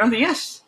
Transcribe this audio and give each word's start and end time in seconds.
Buenos 0.00 0.18
días, 0.18 0.64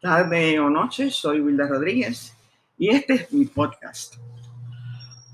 tarde 0.00 0.58
o 0.58 0.70
noche, 0.70 1.10
soy 1.10 1.42
Wilda 1.42 1.66
Rodríguez 1.66 2.34
y 2.78 2.88
este 2.88 3.12
es 3.12 3.30
mi 3.30 3.44
podcast. 3.44 4.14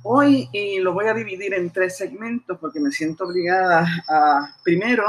Hoy 0.02 0.48
y 0.52 0.80
lo 0.80 0.92
voy 0.92 1.06
a 1.06 1.14
dividir 1.14 1.54
en 1.54 1.70
tres 1.70 1.96
segmentos 1.96 2.58
porque 2.58 2.80
me 2.80 2.90
siento 2.90 3.22
obligada 3.22 3.86
a, 4.08 4.52
primero, 4.64 5.04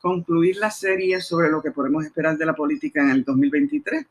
concluir 0.00 0.58
la 0.58 0.70
serie 0.70 1.20
sobre 1.20 1.50
lo 1.50 1.60
que 1.60 1.72
podemos 1.72 2.04
esperar 2.04 2.38
de 2.38 2.46
la 2.46 2.54
política 2.54 3.02
en 3.02 3.10
el 3.10 3.24
2023. 3.24 4.06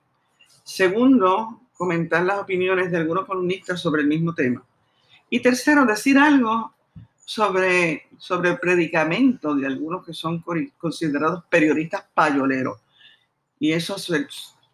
Segundo, 0.65 1.61
comentar 1.73 2.25
las 2.25 2.39
opiniones 2.39 2.91
de 2.91 2.97
algunos 2.97 3.25
columnistas 3.25 3.79
sobre 3.79 4.01
el 4.01 4.09
mismo 4.09 4.35
tema. 4.35 4.61
Y 5.29 5.39
tercero, 5.39 5.85
decir 5.85 6.17
algo 6.17 6.73
sobre, 7.23 8.07
sobre 8.17 8.49
el 8.49 8.59
predicamento 8.59 9.55
de 9.55 9.67
algunos 9.67 10.05
que 10.05 10.11
son 10.11 10.43
considerados 10.77 11.45
periodistas 11.49 12.03
payoleros 12.13 12.81
y 13.59 13.71
eso 13.71 13.95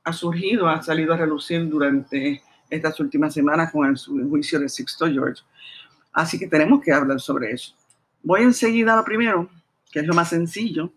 ha 0.03 0.13
surgido, 0.13 0.67
ha 0.67 0.81
salido 0.81 1.13
a 1.13 1.17
relucir 1.17 1.67
durante 1.69 2.41
estas 2.69 2.99
últimas 2.99 3.33
semanas 3.33 3.71
con 3.71 3.87
el 3.87 4.29
juicio 4.29 4.59
de 4.59 4.69
Sixto 4.69 5.07
George. 5.07 5.41
Así 6.11 6.37
que 6.37 6.47
tenemos 6.47 6.81
que 6.81 6.91
hablar 6.91 7.19
sobre 7.19 7.51
eso. 7.51 7.73
Voy 8.21 8.41
enseguida 8.41 8.93
a 8.93 8.97
lo 8.97 9.03
primero, 9.03 9.49
que 9.91 9.99
es 9.99 10.07
lo 10.07 10.13
más 10.13 10.29
sencillo, 10.29 10.91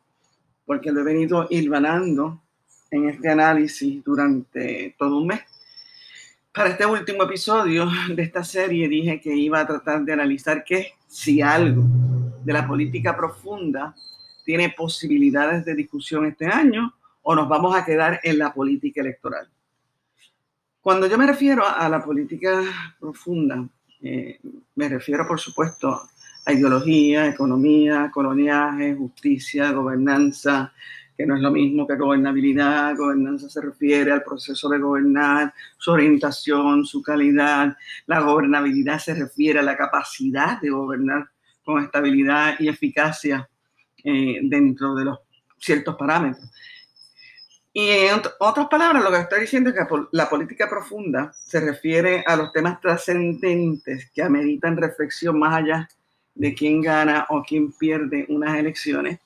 porque 0.65 0.91
lo 0.91 1.01
he 1.01 1.05
venido 1.05 1.47
hilvanando 1.51 2.41
en 2.91 3.09
este 3.09 3.29
análisis 3.29 4.03
durante 4.05 4.95
todo 4.99 5.19
un 5.19 5.29
mes. 5.29 5.41
Para 6.53 6.71
este 6.71 6.87
último 6.87 7.25
episodio 7.25 7.89
de 8.15 8.23
esta 8.23 8.43
serie 8.43 8.89
dije 8.89 9.21
que 9.21 9.35
iba 9.35 9.61
a 9.61 9.67
tratar 9.67 10.03
de 10.03 10.13
analizar 10.13 10.65
que 10.65 10.93
si 11.07 11.43
algo 11.43 11.85
de 12.43 12.53
la 12.53 12.67
política 12.67 13.17
profunda 13.17 13.95
tiene 14.45 14.71
posibilidades 14.71 15.65
de 15.65 15.75
discusión 15.75 16.27
este 16.27 16.47
año 16.47 16.95
o 17.29 17.35
nos 17.35 17.49
vamos 17.49 17.75
a 17.75 17.85
quedar 17.85 18.21
en 18.23 18.39
la 18.39 18.55
política 18.55 19.01
electoral. 19.01 19.49
Cuando 20.81 21.09
yo 21.09 21.19
me 21.19 21.27
refiero 21.27 21.65
a 21.67 21.89
la 21.89 22.05
política 22.05 22.63
profunda, 23.01 23.69
eh, 24.01 24.39
me 24.77 24.89
refiero, 24.89 25.27
por 25.27 25.41
supuesto, 25.41 26.03
a 26.45 26.53
ideología, 26.53 27.27
economía, 27.27 28.13
coloniaje, 28.15 28.95
justicia, 28.95 29.73
gobernanza, 29.73 30.73
que 31.19 31.27
no 31.27 31.35
es 31.35 31.43
lo 31.43 31.51
mismo 31.51 31.85
que 31.85 31.97
gobernabilidad. 31.97 32.95
Gobernanza 32.97 33.49
se 33.49 33.61
refiere 33.61 34.13
al 34.13 34.23
proceso 34.23 34.69
de 34.69 34.79
gobernar, 34.79 35.53
su 35.79 35.91
orientación, 35.91 36.87
su 36.87 37.03
calidad. 37.03 37.77
La 38.07 38.21
gobernabilidad 38.21 39.01
se 39.01 39.15
refiere 39.15 39.59
a 39.59 39.65
la 39.65 39.77
capacidad 39.77 40.61
de 40.61 40.71
gobernar 40.71 41.29
con 41.65 41.83
estabilidad 41.83 42.55
y 42.61 42.69
eficacia 42.69 43.49
eh, 44.05 44.39
dentro 44.45 44.95
de 44.95 45.07
los 45.07 45.19
ciertos 45.59 45.97
parámetros. 45.97 46.49
Y 47.79 47.91
en 47.91 48.23
otras 48.39 48.69
palabras, 48.69 49.05
lo 49.05 49.11
que 49.11 49.19
estoy 49.19 49.41
diciendo 49.43 49.69
es 49.69 49.77
que 49.77 49.85
la 50.13 50.31
política 50.31 50.67
profunda 50.67 51.35
se 51.35 51.61
refiere 51.61 52.25
a 52.27 52.35
los 52.35 52.51
temas 52.51 52.81
trascendentes 52.81 54.11
que 54.13 54.23
ameritan 54.23 54.79
reflexión 54.79 55.39
más 55.39 55.57
allá 55.57 55.87
de 56.35 56.55
quién 56.55 56.81
gana 56.81 57.27
o 57.29 57.43
quién 57.43 57.73
pierde 57.73 58.25
unas 58.31 58.57
elecciones. 58.57 59.19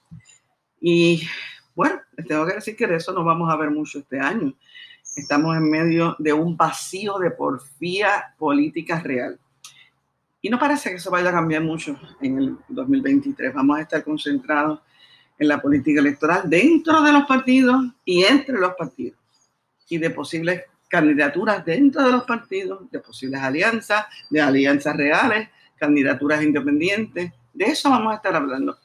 Y 0.80 1.22
bueno, 1.76 2.00
les 2.16 2.26
tengo 2.26 2.44
que 2.44 2.54
decir 2.54 2.74
que 2.74 2.88
de 2.88 2.96
eso 2.96 3.12
no 3.12 3.22
vamos 3.22 3.48
a 3.52 3.56
ver 3.56 3.70
mucho 3.70 4.00
este 4.00 4.18
año. 4.18 4.52
Estamos 5.14 5.56
en 5.56 5.70
medio 5.70 6.16
de 6.18 6.32
un 6.32 6.56
vacío 6.56 7.20
de 7.20 7.30
porfía 7.30 8.34
política 8.36 8.98
real. 8.98 9.38
Y 10.42 10.50
no 10.50 10.58
parece 10.58 10.90
que 10.90 10.96
eso 10.96 11.12
vaya 11.12 11.28
a 11.28 11.34
cambiar 11.34 11.62
mucho 11.62 11.96
en 12.20 12.36
el 12.36 12.56
2023. 12.66 13.54
Vamos 13.54 13.78
a 13.78 13.82
estar 13.82 14.02
concentrados 14.02 14.80
en 15.40 15.48
la 15.48 15.60
política 15.60 16.00
electoral 16.00 16.42
dentro 16.44 17.00
de 17.02 17.12
los 17.12 17.24
partidos 17.24 17.86
y 18.04 18.22
entre 18.24 18.58
los 18.58 18.74
partidos 18.74 19.18
y 19.88 19.96
de 19.98 20.10
posibles 20.10 20.64
candidaturas 20.86 21.64
dentro 21.64 22.04
de 22.04 22.12
los 22.12 22.24
partidos, 22.24 22.90
de 22.90 23.00
posibles 23.00 23.40
alianzas, 23.40 24.04
de 24.28 24.40
alianzas 24.40 24.94
reales, 24.96 25.48
candidaturas 25.76 26.42
independientes. 26.42 27.32
De 27.54 27.64
eso 27.64 27.88
vamos 27.88 28.12
a 28.12 28.16
estar 28.16 28.36
hablando. 28.36 28.78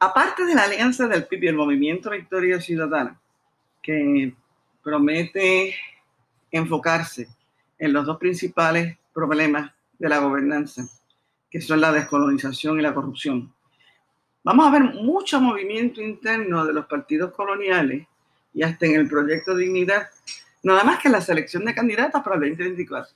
Aparte 0.00 0.46
de 0.46 0.54
la 0.54 0.64
alianza 0.64 1.06
del 1.06 1.26
PIB 1.26 1.44
y 1.44 1.48
el 1.48 1.56
Movimiento 1.56 2.10
Victoria 2.10 2.60
Ciudadana, 2.60 3.20
que 3.82 4.34
promete 4.82 5.74
enfocarse 6.50 7.28
en 7.78 7.92
los 7.92 8.06
dos 8.06 8.16
principales 8.16 8.96
problemas 9.12 9.72
de 9.98 10.08
la 10.08 10.18
gobernanza, 10.18 10.88
que 11.50 11.60
son 11.60 11.80
la 11.80 11.92
descolonización 11.92 12.78
y 12.78 12.82
la 12.82 12.94
corrupción. 12.94 13.52
Vamos 14.48 14.66
a 14.66 14.70
ver 14.70 14.94
mucho 14.94 15.42
movimiento 15.42 16.00
interno 16.00 16.64
de 16.64 16.72
los 16.72 16.86
partidos 16.86 17.32
coloniales 17.32 18.06
y 18.54 18.62
hasta 18.62 18.86
en 18.86 18.94
el 18.94 19.06
proyecto 19.06 19.54
Dignidad, 19.54 20.08
nada 20.62 20.84
más 20.84 21.00
que 21.00 21.10
la 21.10 21.20
selección 21.20 21.66
de 21.66 21.74
candidatas 21.74 22.22
para 22.22 22.36
el 22.36 22.40
2024 22.56 23.14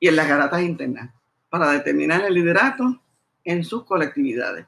y 0.00 0.08
en 0.08 0.16
las 0.16 0.26
garatas 0.26 0.62
internas 0.62 1.14
para 1.48 1.70
determinar 1.70 2.24
el 2.24 2.34
liderato 2.34 3.00
en 3.44 3.62
sus 3.62 3.84
colectividades. 3.84 4.66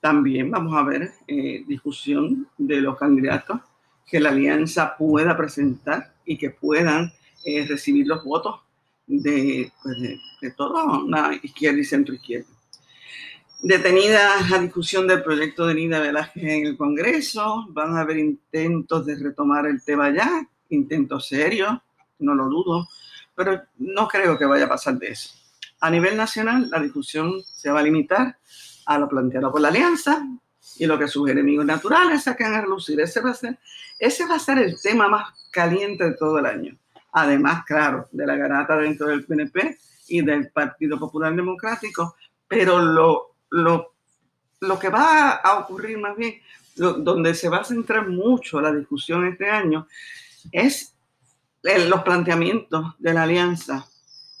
También 0.00 0.50
vamos 0.50 0.74
a 0.76 0.82
ver 0.82 1.12
eh, 1.28 1.62
discusión 1.68 2.48
de 2.58 2.80
los 2.80 2.98
candidatos 2.98 3.60
que 4.10 4.18
la 4.18 4.30
alianza 4.30 4.96
pueda 4.96 5.36
presentar 5.36 6.14
y 6.24 6.36
que 6.36 6.50
puedan 6.50 7.12
eh, 7.44 7.64
recibir 7.64 8.08
los 8.08 8.24
votos 8.24 8.60
de, 9.06 9.70
pues 9.84 10.02
de, 10.02 10.18
de 10.42 10.50
toda 10.50 10.82
una 10.98 11.32
izquierda 11.40 11.78
y 11.78 11.84
centro 11.84 12.16
izquierda. 12.16 12.57
Detenida 13.60 14.40
la 14.48 14.58
discusión 14.60 15.08
del 15.08 15.22
proyecto 15.22 15.66
de 15.66 15.74
Nida 15.74 15.98
Velázquez 15.98 16.44
en 16.44 16.66
el 16.66 16.76
Congreso, 16.76 17.66
van 17.70 17.96
a 17.96 18.02
haber 18.02 18.18
intentos 18.18 19.04
de 19.04 19.16
retomar 19.16 19.66
el 19.66 19.82
tema 19.82 20.14
ya, 20.14 20.48
intentos 20.68 21.26
serios, 21.26 21.76
no 22.20 22.36
lo 22.36 22.44
dudo, 22.44 22.88
pero 23.34 23.60
no 23.78 24.06
creo 24.06 24.38
que 24.38 24.44
vaya 24.44 24.66
a 24.66 24.68
pasar 24.68 24.96
de 24.98 25.08
eso. 25.08 25.30
A 25.80 25.90
nivel 25.90 26.16
nacional, 26.16 26.70
la 26.70 26.80
discusión 26.80 27.42
se 27.42 27.70
va 27.70 27.80
a 27.80 27.82
limitar 27.82 28.38
a 28.86 28.98
lo 28.98 29.08
planteado 29.08 29.50
por 29.50 29.60
la 29.60 29.68
alianza 29.68 30.24
y 30.76 30.86
lo 30.86 30.96
que 30.96 31.08
sus 31.08 31.28
enemigos 31.28 31.66
naturales 31.66 32.22
sacan 32.22 32.54
a 32.54 32.60
relucir. 32.60 33.00
Ese 33.00 33.20
va 33.20 33.30
a 33.30 33.34
ser, 33.34 33.58
ese 33.98 34.24
va 34.26 34.36
a 34.36 34.40
ser 34.40 34.58
el 34.58 34.80
tema 34.80 35.08
más 35.08 35.32
caliente 35.50 36.04
de 36.04 36.14
todo 36.14 36.38
el 36.38 36.46
año. 36.46 36.78
Además, 37.10 37.64
claro, 37.64 38.08
de 38.12 38.24
la 38.24 38.36
garata 38.36 38.76
dentro 38.76 39.08
del 39.08 39.24
PNP 39.24 39.78
y 40.08 40.22
del 40.22 40.50
Partido 40.50 40.96
Popular 40.96 41.34
Democrático, 41.34 42.14
pero 42.46 42.78
lo 42.78 43.27
lo, 43.50 43.94
lo 44.60 44.78
que 44.78 44.88
va 44.88 45.30
a 45.30 45.58
ocurrir 45.58 45.98
más 45.98 46.16
bien, 46.16 46.40
donde 46.76 47.34
se 47.34 47.48
va 47.48 47.58
a 47.58 47.64
centrar 47.64 48.08
mucho 48.08 48.60
la 48.60 48.72
discusión 48.72 49.26
este 49.26 49.50
año, 49.50 49.88
es 50.52 50.94
los 51.62 52.02
planteamientos 52.02 52.94
de 52.98 53.12
la 53.12 53.24
alianza 53.24 53.86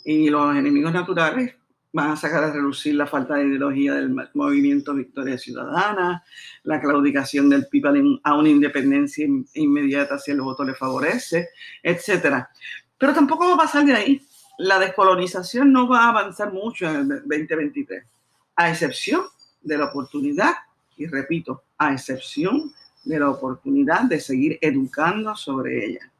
y 0.04 0.30
los 0.30 0.56
enemigos 0.56 0.92
naturales 0.92 1.54
van 1.92 2.10
a 2.10 2.16
sacar 2.16 2.44
a 2.44 2.52
relucir 2.52 2.94
la 2.94 3.06
falta 3.06 3.34
de 3.34 3.46
ideología 3.46 3.94
del 3.94 4.14
movimiento 4.34 4.94
Victoria 4.94 5.38
Ciudadana, 5.38 6.22
la 6.62 6.80
claudicación 6.80 7.48
del 7.48 7.66
PIB 7.66 8.20
a 8.22 8.34
una 8.34 8.48
independencia 8.48 9.26
inmediata 9.54 10.18
si 10.18 10.30
el 10.30 10.40
voto 10.40 10.64
le 10.64 10.74
favorece, 10.74 11.48
etc. 11.82 12.44
Pero 12.96 13.14
tampoco 13.14 13.48
va 13.48 13.54
a 13.54 13.58
pasar 13.58 13.84
de 13.84 13.94
ahí. 13.94 14.22
La 14.58 14.78
descolonización 14.78 15.72
no 15.72 15.88
va 15.88 16.04
a 16.04 16.08
avanzar 16.10 16.52
mucho 16.52 16.88
en 16.88 16.96
el 16.96 17.08
2023 17.08 18.04
a 18.58 18.70
excepción 18.70 19.22
de 19.62 19.78
la 19.78 19.84
oportunidad, 19.84 20.52
y 20.96 21.06
repito, 21.06 21.62
a 21.78 21.92
excepción 21.92 22.74
de 23.04 23.20
la 23.20 23.30
oportunidad 23.30 24.02
de 24.02 24.18
seguir 24.18 24.58
educando 24.60 25.36
sobre 25.36 25.86
ella. 25.86 26.10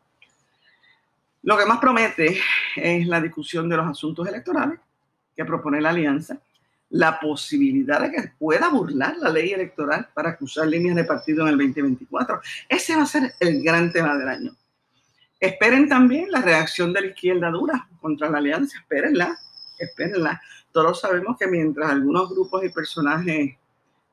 Lo 1.42 1.58
que 1.58 1.66
más 1.66 1.78
promete 1.80 2.38
es 2.76 3.06
la 3.08 3.20
discusión 3.20 3.68
de 3.68 3.76
los 3.76 3.88
asuntos 3.88 4.28
electorales 4.28 4.78
que 5.34 5.44
propone 5.44 5.80
la 5.80 5.90
alianza, 5.90 6.38
la 6.90 7.18
posibilidad 7.18 8.00
de 8.00 8.12
que 8.12 8.32
pueda 8.38 8.68
burlar 8.68 9.16
la 9.18 9.30
ley 9.30 9.50
electoral 9.50 10.08
para 10.14 10.36
cruzar 10.36 10.68
líneas 10.68 10.94
de 10.94 11.04
partido 11.04 11.42
en 11.42 11.54
el 11.54 11.58
2024. 11.58 12.40
Ese 12.68 12.94
va 12.94 13.02
a 13.02 13.06
ser 13.06 13.34
el 13.40 13.64
gran 13.64 13.90
tema 13.90 14.16
del 14.16 14.28
año. 14.28 14.56
Esperen 15.40 15.88
también 15.88 16.30
la 16.30 16.40
reacción 16.40 16.92
de 16.92 17.00
la 17.00 17.06
izquierda 17.08 17.50
dura 17.50 17.88
contra 18.00 18.30
la 18.30 18.38
alianza, 18.38 18.78
espérenla, 18.78 19.40
espérenla. 19.78 20.40
Todos 20.72 21.00
sabemos 21.00 21.36
que 21.38 21.46
mientras 21.46 21.90
algunos 21.90 22.30
grupos 22.30 22.64
y 22.64 22.68
personajes 22.68 23.56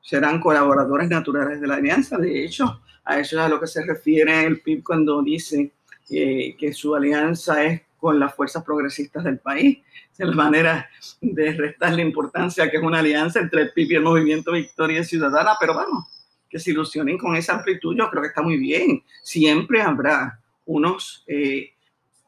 serán 0.00 0.40
colaboradores 0.40 1.08
naturales 1.08 1.60
de 1.60 1.66
la 1.66 1.76
alianza, 1.76 2.16
de 2.18 2.44
hecho, 2.44 2.80
a 3.04 3.18
eso 3.18 3.36
es 3.36 3.42
a 3.42 3.48
lo 3.48 3.60
que 3.60 3.66
se 3.66 3.84
refiere 3.84 4.44
el 4.44 4.60
PIB 4.60 4.82
cuando 4.82 5.22
dice 5.22 5.72
que 6.08 6.72
su 6.72 6.94
alianza 6.94 7.64
es 7.64 7.82
con 7.98 8.20
las 8.20 8.34
fuerzas 8.34 8.62
progresistas 8.62 9.24
del 9.24 9.38
país. 9.38 9.78
Es 10.16 10.26
la 10.26 10.34
manera 10.34 10.88
de 11.20 11.52
restar 11.52 11.92
la 11.92 12.02
importancia 12.02 12.70
que 12.70 12.76
es 12.76 12.82
una 12.82 13.00
alianza 13.00 13.40
entre 13.40 13.62
el 13.62 13.72
PIB 13.72 13.92
y 13.92 13.94
el 13.96 14.02
Movimiento 14.02 14.52
Victoria 14.52 15.02
Ciudadana, 15.04 15.52
pero 15.58 15.74
vamos, 15.74 16.06
que 16.48 16.58
se 16.58 16.70
ilusionen 16.70 17.18
con 17.18 17.36
esa 17.36 17.54
amplitud, 17.54 17.96
yo 17.96 18.08
creo 18.08 18.22
que 18.22 18.28
está 18.28 18.42
muy 18.42 18.56
bien. 18.56 19.02
Siempre 19.22 19.82
habrá 19.82 20.40
unos 20.64 21.24
eh, 21.26 21.70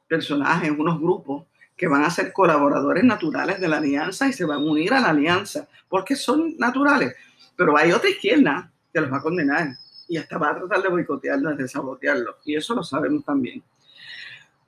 personajes, 0.08 0.70
unos 0.70 1.00
grupos 1.00 1.46
que 1.78 1.86
van 1.86 2.02
a 2.02 2.10
ser 2.10 2.32
colaboradores 2.32 3.04
naturales 3.04 3.60
de 3.60 3.68
la 3.68 3.76
alianza 3.76 4.26
y 4.26 4.32
se 4.32 4.44
van 4.44 4.58
a 4.58 4.70
unir 4.70 4.92
a 4.92 5.00
la 5.00 5.10
alianza, 5.10 5.68
porque 5.88 6.16
son 6.16 6.56
naturales. 6.58 7.14
Pero 7.56 7.78
hay 7.78 7.92
otra 7.92 8.10
izquierda 8.10 8.70
que 8.92 9.00
los 9.00 9.12
va 9.12 9.18
a 9.18 9.22
condenar 9.22 9.68
y 10.08 10.16
hasta 10.16 10.38
va 10.38 10.50
a 10.50 10.56
tratar 10.56 10.82
de 10.82 10.88
boicotearlo, 10.88 11.54
de 11.54 11.68
sabotearlo. 11.68 12.36
Y 12.44 12.56
eso 12.56 12.74
lo 12.74 12.82
sabemos 12.82 13.24
también. 13.24 13.62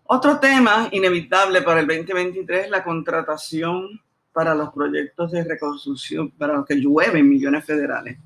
Otro 0.05 0.39
tema 0.39 0.89
inevitable 0.93 1.63
para 1.63 1.81
el 1.81 1.89
2023 1.89 2.67
es 2.67 2.71
la 2.71 2.85
contratación 2.85 4.01
para 4.33 4.55
los 4.55 4.73
proyectos 4.73 5.33
de 5.33 5.43
reconstrucción, 5.43 6.31
para 6.31 6.55
los 6.55 6.67
que 6.67 6.77
llueven 6.77 7.29
millones 7.29 7.65
federales. 7.65 8.19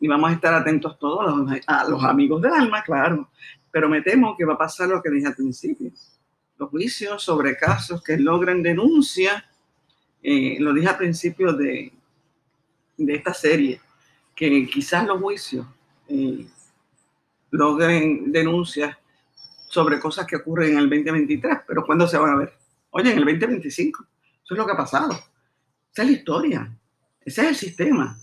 Y 0.00 0.06
vamos 0.06 0.30
a 0.30 0.34
estar 0.34 0.52
atentos 0.52 0.98
todos 0.98 1.50
a 1.66 1.84
los 1.88 2.04
amigos 2.04 2.42
del 2.42 2.52
alma, 2.52 2.82
claro. 2.82 3.30
Pero 3.70 3.88
me 3.88 4.02
temo 4.02 4.36
que 4.36 4.44
va 4.44 4.54
a 4.54 4.58
pasar 4.58 4.88
lo 4.88 5.02
que 5.02 5.10
dije 5.10 5.26
al 5.26 5.34
principio. 5.34 5.90
Los 6.58 6.70
juicios 6.70 7.22
sobre 7.22 7.56
casos 7.56 8.02
que 8.02 8.18
logren 8.18 8.62
denuncia, 8.62 9.48
eh, 10.22 10.56
lo 10.58 10.72
dije 10.72 10.88
al 10.88 10.96
principio 10.96 11.52
de, 11.52 11.92
de 12.96 13.14
esta 13.14 13.32
serie, 13.32 13.80
que 14.34 14.66
quizás 14.66 15.06
los 15.06 15.20
juicios 15.20 15.66
eh, 16.08 16.46
logren 17.50 18.32
denuncias 18.32 18.96
sobre 19.68 20.00
cosas 20.00 20.26
que 20.26 20.36
ocurren 20.36 20.72
en 20.72 20.78
el 20.78 20.90
2023, 20.90 21.58
pero 21.66 21.84
¿cuándo 21.84 22.08
se 22.08 22.18
van 22.18 22.32
a 22.32 22.36
ver? 22.36 22.52
Oye, 22.90 23.12
en 23.12 23.18
el 23.18 23.24
2025. 23.24 24.04
Eso 24.44 24.54
es 24.54 24.58
lo 24.58 24.66
que 24.66 24.72
ha 24.72 24.76
pasado. 24.76 25.12
Esa 25.92 26.02
es 26.02 26.08
la 26.08 26.16
historia. 26.16 26.78
Ese 27.20 27.42
es 27.42 27.48
el 27.48 27.54
sistema. 27.54 28.18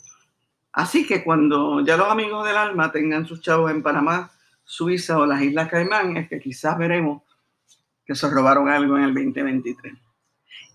Así 0.74 1.06
que 1.06 1.24
cuando 1.24 1.86
ya 1.86 1.96
los 1.96 2.10
amigos 2.10 2.46
del 2.46 2.58
alma 2.58 2.92
tengan 2.92 3.26
sus 3.26 3.42
chavos 3.42 3.72
en 3.72 3.84
Panamá, 3.84 4.32
Suiza 4.64 5.20
o 5.20 5.26
las 5.26 5.42
Islas 5.42 5.70
Caimán, 5.70 6.18
es 6.18 6.28
que 6.28 6.40
quizás 6.40 6.78
veremos 6.78 7.22
que 8.06 8.16
se 8.16 8.30
robaron 8.30 8.70
algo 8.70 8.98
en 8.98 9.04
el 9.06 9.14
2023. 9.14 9.94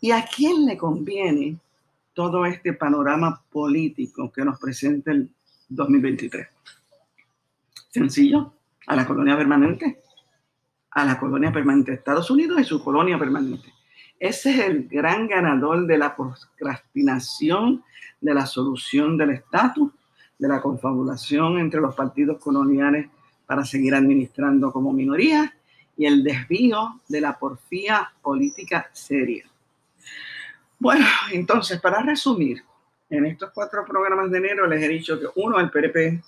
¿Y 0.01 0.11
a 0.11 0.27
quién 0.27 0.67
le 0.67 0.77
conviene 0.77 1.59
todo 2.13 2.45
este 2.45 2.73
panorama 2.73 3.43
político 3.51 4.33
que 4.33 4.45
nos 4.45 4.59
presenta 4.59 5.13
el 5.13 5.31
2023? 5.69 6.49
Sencillo, 7.91 8.55
a 8.87 8.97
la 8.97 9.07
colonia 9.07 9.37
permanente, 9.37 10.01
a 10.91 11.05
la 11.05 11.19
colonia 11.19 11.53
permanente 11.53 11.93
de 11.93 11.99
Estados 11.99 12.31
Unidos 12.31 12.61
y 12.61 12.65
su 12.65 12.83
colonia 12.83 13.19
permanente. 13.19 13.73
Ese 14.19 14.51
es 14.51 14.59
el 14.61 14.89
gran 14.89 15.29
ganador 15.29 15.87
de 15.87 15.99
la 15.99 16.15
procrastinación 16.17 17.85
de 18.21 18.35
la 18.35 18.47
solución 18.47 19.17
del 19.17 19.31
estatus, 19.31 19.93
de 20.39 20.49
la 20.49 20.61
confabulación 20.61 21.59
entre 21.59 21.81
los 21.81 21.95
partidos 21.95 22.39
coloniales 22.39 23.09
para 23.47 23.65
seguir 23.65 23.95
administrando 23.95 24.73
como 24.73 24.93
minoría 24.93 25.55
y 26.01 26.07
el 26.07 26.25
desvío 26.25 26.99
de 27.09 27.21
la 27.21 27.39
porfía 27.39 28.11
política 28.23 28.89
seria. 28.91 29.45
Bueno, 30.79 31.05
entonces, 31.31 31.79
para 31.79 32.01
resumir, 32.01 32.65
en 33.11 33.27
estos 33.27 33.51
cuatro 33.53 33.85
programas 33.85 34.31
de 34.31 34.39
enero 34.39 34.67
les 34.67 34.83
he 34.83 34.89
dicho 34.89 35.21
que 35.21 35.27
uno, 35.35 35.61
el 35.61 35.71
PRP 35.71 36.23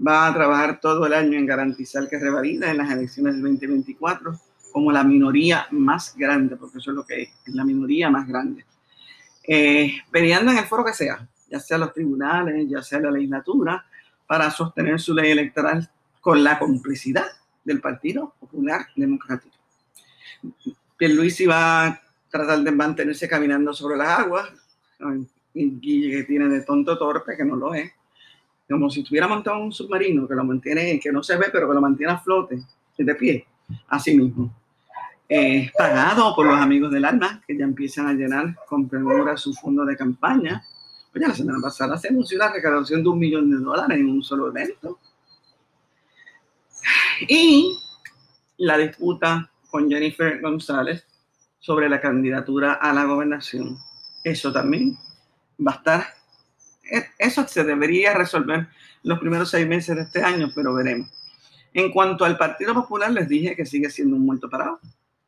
va 0.00 0.28
a 0.28 0.32
trabajar 0.32 0.80
todo 0.80 1.04
el 1.04 1.12
año 1.12 1.36
en 1.36 1.44
garantizar 1.44 2.08
que 2.08 2.18
revalida 2.18 2.70
en 2.70 2.78
las 2.78 2.90
elecciones 2.90 3.34
del 3.34 3.42
2024 3.42 4.40
como 4.72 4.90
la 4.90 5.04
minoría 5.04 5.66
más 5.72 6.16
grande, 6.16 6.56
porque 6.56 6.78
eso 6.78 6.92
es 6.92 6.96
lo 6.96 7.04
que 7.04 7.24
es, 7.24 7.30
la 7.48 7.64
minoría 7.64 8.08
más 8.08 8.26
grande. 8.26 8.64
Eh, 9.46 9.92
peleando 10.10 10.52
en 10.52 10.56
el 10.56 10.64
foro 10.64 10.86
que 10.86 10.94
sea, 10.94 11.28
ya 11.50 11.60
sea 11.60 11.76
los 11.76 11.92
tribunales, 11.92 12.66
ya 12.66 12.80
sea 12.80 13.00
la 13.00 13.10
legislatura, 13.10 13.84
para 14.26 14.50
sostener 14.50 14.98
su 14.98 15.12
ley 15.12 15.32
electoral 15.32 15.90
con 16.18 16.42
la 16.42 16.58
complicidad 16.58 17.26
del 17.68 17.80
Partido 17.80 18.34
Popular 18.40 18.86
Democrático. 18.96 19.54
Pierluisi 20.96 21.46
va 21.46 21.86
a 21.86 22.02
tratar 22.28 22.60
de 22.60 22.72
mantenerse 22.72 23.28
caminando 23.28 23.72
sobre 23.72 23.96
las 23.96 24.18
aguas, 24.18 24.50
y 25.54 26.10
que 26.10 26.24
tiene 26.24 26.48
de 26.48 26.62
tonto 26.62 26.98
torpe, 26.98 27.36
que 27.36 27.44
no 27.44 27.56
lo 27.56 27.74
es, 27.74 27.92
como 28.68 28.90
si 28.90 29.00
estuviera 29.00 29.28
montado 29.28 29.60
un 29.60 29.72
submarino 29.72 30.26
que 30.26 30.34
lo 30.34 30.44
mantiene, 30.44 30.98
que 30.98 31.12
no 31.12 31.22
se 31.22 31.36
ve, 31.36 31.46
pero 31.52 31.68
que 31.68 31.74
lo 31.74 31.80
mantiene 31.80 32.12
a 32.12 32.18
flote, 32.18 32.62
de 32.96 33.14
pie, 33.14 33.46
así 33.88 34.16
mismo. 34.16 34.52
Es 35.28 35.70
pagado 35.72 36.34
por 36.34 36.46
los 36.46 36.58
amigos 36.58 36.90
del 36.90 37.04
alma, 37.04 37.42
que 37.46 37.56
ya 37.56 37.64
empiezan 37.64 38.08
a 38.08 38.12
llenar 38.12 38.56
con 38.66 38.88
premura 38.88 39.36
su 39.36 39.52
fondo 39.54 39.84
de 39.84 39.96
campaña. 39.96 40.64
Oye, 41.14 41.28
la 41.28 41.34
semana 41.34 41.58
pasada 41.62 41.96
se 41.96 42.08
anunció 42.08 42.38
la 42.38 42.52
recaudación 42.52 43.02
de 43.02 43.08
un 43.08 43.18
millón 43.18 43.50
de 43.50 43.58
dólares 43.58 43.98
en 43.98 44.08
un 44.08 44.22
solo 44.22 44.48
evento. 44.48 44.98
Y 47.28 47.78
la 48.56 48.78
disputa 48.78 49.50
con 49.70 49.88
Jennifer 49.88 50.40
González 50.40 51.06
sobre 51.60 51.88
la 51.88 52.00
candidatura 52.00 52.74
a 52.74 52.92
la 52.92 53.04
gobernación. 53.04 53.76
Eso 54.24 54.52
también 54.52 54.96
va 55.64 55.72
a 55.72 55.76
estar 55.76 56.06
e, 56.90 57.04
eso 57.18 57.46
se 57.46 57.64
debería 57.64 58.14
resolver 58.14 58.68
los 59.02 59.18
primeros 59.18 59.50
seis 59.50 59.66
meses 59.66 59.96
de 59.96 60.02
este 60.02 60.22
año, 60.22 60.50
pero 60.54 60.74
veremos. 60.74 61.10
En 61.74 61.92
cuanto 61.92 62.24
al 62.24 62.38
Partido 62.38 62.74
Popular, 62.74 63.12
les 63.12 63.28
dije 63.28 63.54
que 63.54 63.66
sigue 63.66 63.90
siendo 63.90 64.16
un 64.16 64.24
muerto 64.24 64.48
parado, 64.48 64.80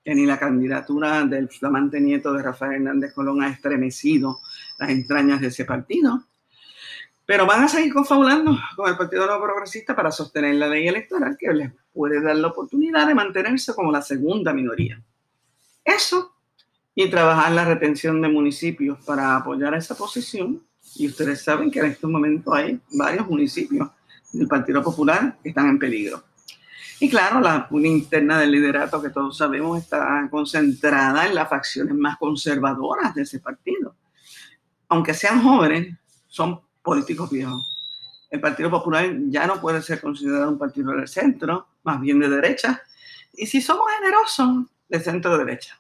que 0.02 0.14
ni 0.14 0.25
la 0.25 0.38
candidatura 0.38 1.25
del 1.25 1.49
flamante 1.49 2.00
nieto 2.00 2.32
de 2.32 2.43
Rafael 2.43 2.76
Hernández 2.76 3.12
Colón 3.12 3.43
ha 3.43 3.50
estremecido 3.50 4.41
las 4.79 4.91
entrañas 4.91 5.41
de 5.41 5.49
ese 5.49 5.64
partido. 5.64 6.25
Pero 7.31 7.47
van 7.47 7.62
a 7.62 7.69
seguir 7.69 7.94
confabulando 7.94 8.59
con 8.75 8.91
el 8.91 8.97
Partido 8.97 9.25
Nuevo 9.25 9.44
Progresista 9.44 9.94
para 9.94 10.11
sostener 10.11 10.53
la 10.56 10.67
ley 10.67 10.88
electoral 10.88 11.37
que 11.38 11.53
les 11.53 11.73
puede 11.93 12.21
dar 12.21 12.35
la 12.35 12.49
oportunidad 12.49 13.06
de 13.06 13.15
mantenerse 13.15 13.73
como 13.73 13.93
la 13.93 14.03
segunda 14.03 14.53
minoría. 14.53 15.00
Eso 15.85 16.35
y 16.93 17.09
trabajar 17.09 17.53
la 17.53 17.65
retención 17.65 18.21
de 18.21 18.27
municipios 18.27 18.99
para 19.05 19.37
apoyar 19.37 19.75
esa 19.75 19.94
posición 19.97 20.61
y 20.97 21.06
ustedes 21.06 21.44
saben 21.44 21.71
que 21.71 21.79
en 21.79 21.87
estos 21.87 22.11
momentos 22.11 22.52
hay 22.52 22.81
varios 22.95 23.28
municipios 23.28 23.88
del 24.33 24.49
Partido 24.49 24.83
Popular 24.83 25.38
que 25.40 25.50
están 25.50 25.69
en 25.69 25.78
peligro. 25.78 26.25
Y 26.99 27.09
claro, 27.09 27.38
la 27.38 27.69
interna 27.71 28.40
del 28.40 28.50
liderato 28.50 29.00
que 29.00 29.11
todos 29.11 29.37
sabemos 29.37 29.78
está 29.78 30.26
concentrada 30.28 31.28
en 31.28 31.37
las 31.37 31.49
facciones 31.49 31.95
más 31.95 32.19
conservadoras 32.19 33.14
de 33.14 33.23
ese 33.23 33.38
partido. 33.38 33.95
Aunque 34.88 35.14
sean 35.14 35.40
jóvenes, 35.45 35.97
son 36.26 36.61
políticos 36.82 37.30
viejos. 37.30 37.66
El 38.30 38.40
Partido 38.40 38.70
Popular 38.70 39.10
ya 39.28 39.46
no 39.46 39.60
puede 39.60 39.82
ser 39.82 40.00
considerado 40.00 40.50
un 40.50 40.58
partido 40.58 40.92
del 40.92 41.08
centro, 41.08 41.66
más 41.82 42.00
bien 42.00 42.20
de 42.20 42.28
derecha. 42.28 42.82
Y 43.32 43.46
si 43.46 43.60
somos 43.60 43.87
generosos, 43.99 44.66
de 44.88 45.00
centro 45.00 45.38
derecha 45.38 45.78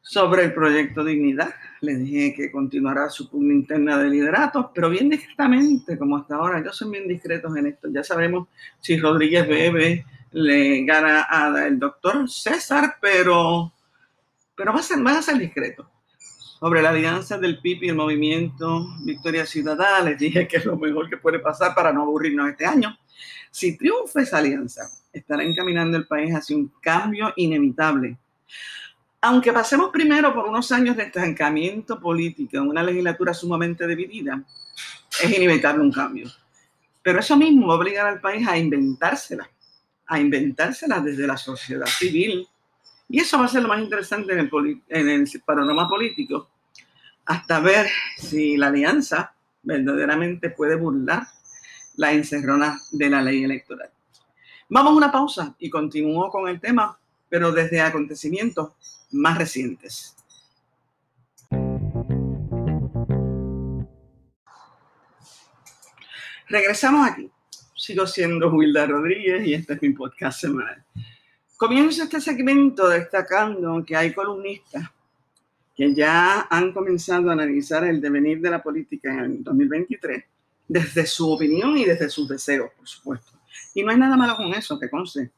sobre 0.00 0.44
el 0.44 0.54
proyecto 0.54 1.04
Dignidad. 1.04 1.52
Les 1.80 1.98
dije 1.98 2.32
que 2.32 2.50
continuará 2.50 3.10
su 3.10 3.28
pugna 3.28 3.52
interna 3.52 3.98
de 3.98 4.08
liderato, 4.08 4.70
pero 4.72 4.88
bien 4.88 5.10
discretamente, 5.10 5.98
como 5.98 6.16
hasta 6.16 6.36
ahora. 6.36 6.60
Ellos 6.60 6.76
son 6.76 6.92
bien 6.92 7.08
discretos 7.08 7.54
en 7.56 7.66
esto. 7.66 7.88
Ya 7.92 8.04
sabemos 8.04 8.48
si 8.80 8.98
Rodríguez 8.98 9.46
Bebe 9.48 10.06
le 10.30 10.84
gana 10.84 11.22
al 11.22 11.78
doctor 11.78 12.30
César, 12.30 12.96
pero, 13.00 13.72
pero 14.54 14.72
va 14.72 14.78
a 14.78 14.82
ser, 14.82 15.04
va 15.04 15.18
a 15.18 15.22
ser 15.22 15.38
discreto. 15.38 15.90
Sobre 16.58 16.82
la 16.82 16.90
alianza 16.90 17.38
del 17.38 17.58
PIB 17.60 17.84
y 17.84 17.88
el 17.88 17.96
movimiento 17.96 18.86
Victoria 19.00 19.44
Ciudadana, 19.46 20.10
les 20.10 20.18
dije 20.18 20.48
que 20.48 20.56
es 20.56 20.64
lo 20.64 20.76
mejor 20.76 21.08
que 21.08 21.16
puede 21.16 21.38
pasar 21.38 21.74
para 21.74 21.92
no 21.92 22.02
aburrirnos 22.02 22.50
este 22.50 22.66
año. 22.66 22.96
Si 23.50 23.76
triunfa 23.76 24.22
esa 24.22 24.38
alianza, 24.38 24.88
estará 25.12 25.42
encaminando 25.42 25.96
el 25.96 26.06
país 26.06 26.34
hacia 26.34 26.56
un 26.56 26.72
cambio 26.80 27.32
inevitable 27.36 28.18
aunque 29.26 29.52
pasemos 29.52 29.90
primero 29.90 30.32
por 30.32 30.46
unos 30.46 30.70
años 30.70 30.96
de 30.96 31.02
estancamiento 31.04 31.98
político 31.98 32.58
en 32.58 32.68
una 32.68 32.82
legislatura 32.82 33.34
sumamente 33.34 33.84
dividida, 33.86 34.40
es 35.20 35.36
inevitable 35.36 35.82
un 35.82 35.90
cambio. 35.90 36.30
Pero 37.02 37.18
eso 37.18 37.36
mismo 37.36 37.66
va 37.66 37.74
a 37.74 37.76
obligar 37.76 38.06
al 38.06 38.20
país 38.20 38.46
a 38.46 38.56
inventársela, 38.56 39.50
a 40.06 40.20
inventársela 40.20 41.00
desde 41.00 41.26
la 41.26 41.36
sociedad 41.36 41.86
civil. 41.86 42.46
Y 43.08 43.20
eso 43.20 43.38
va 43.38 43.44
a 43.44 43.48
ser 43.48 43.62
lo 43.62 43.68
más 43.68 43.80
interesante 43.80 44.32
en 44.32 44.40
el, 45.08 45.30
panorama 45.44 45.88
político, 45.88 46.50
hasta 47.24 47.60
ver 47.60 47.86
si 48.16 48.56
la 48.56 48.68
alianza 48.68 49.34
verdaderamente 49.62 50.50
puede 50.50 50.76
burlar 50.76 51.26
la 51.96 52.12
encerrona 52.12 52.78
de 52.92 53.10
la 53.10 53.22
ley 53.22 53.44
electoral. 53.44 53.90
Vamos 54.68 54.92
a 54.92 54.96
una 54.96 55.12
pausa 55.12 55.54
y 55.58 55.70
continúo 55.70 56.30
con 56.30 56.48
el 56.48 56.60
tema, 56.60 56.98
pero 57.28 57.52
desde 57.52 57.80
acontecimientos 57.80 58.72
más 59.12 59.38
recientes. 59.38 60.16
Regresamos 66.48 67.08
aquí. 67.08 67.30
Sigo 67.74 68.06
siendo 68.06 68.50
Wilda 68.50 68.86
Rodríguez 68.86 69.46
y 69.46 69.54
este 69.54 69.74
es 69.74 69.82
mi 69.82 69.90
podcast 69.90 70.40
semanal. 70.40 70.84
Comienzo 71.56 72.02
este 72.02 72.20
segmento 72.20 72.86
destacando 72.86 73.82
que 73.82 73.96
hay 73.96 74.12
columnistas 74.12 74.90
que 75.74 75.94
ya 75.94 76.46
han 76.50 76.72
comenzado 76.72 77.30
a 77.30 77.32
analizar 77.32 77.82
el 77.84 77.98
devenir 77.98 78.42
de 78.42 78.50
la 78.50 78.62
política 78.62 79.12
en 79.12 79.20
el 79.20 79.44
2023 79.44 80.24
desde 80.68 81.06
su 81.06 81.32
opinión 81.32 81.78
y 81.78 81.84
desde 81.84 82.10
sus 82.10 82.28
deseos, 82.28 82.70
por 82.76 82.86
supuesto. 82.86 83.32
Y 83.74 83.82
no 83.82 83.90
hay 83.90 83.96
nada 83.96 84.16
malo 84.16 84.36
con 84.36 84.52
eso, 84.52 84.78
que 84.78 84.90
conste. 84.90 85.30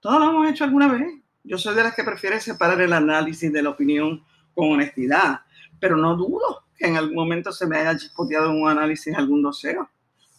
Todos 0.00 0.18
lo 0.18 0.30
hemos 0.30 0.50
hecho 0.50 0.64
alguna 0.64 0.88
vez. 0.88 1.12
Yo 1.44 1.58
soy 1.58 1.74
de 1.74 1.82
las 1.82 1.94
que 1.94 2.04
prefiere 2.04 2.40
separar 2.40 2.80
el 2.80 2.94
análisis 2.94 3.52
de 3.52 3.62
la 3.62 3.70
opinión 3.70 4.24
con 4.54 4.72
honestidad, 4.72 5.40
pero 5.78 5.98
no 5.98 6.16
dudo 6.16 6.64
que 6.78 6.86
en 6.86 6.96
algún 6.96 7.16
momento 7.16 7.52
se 7.52 7.66
me 7.66 7.76
haya 7.76 7.98
chispoteado 7.98 8.50
un 8.50 8.66
análisis 8.66 9.14
algún 9.14 9.42
docero 9.42 9.90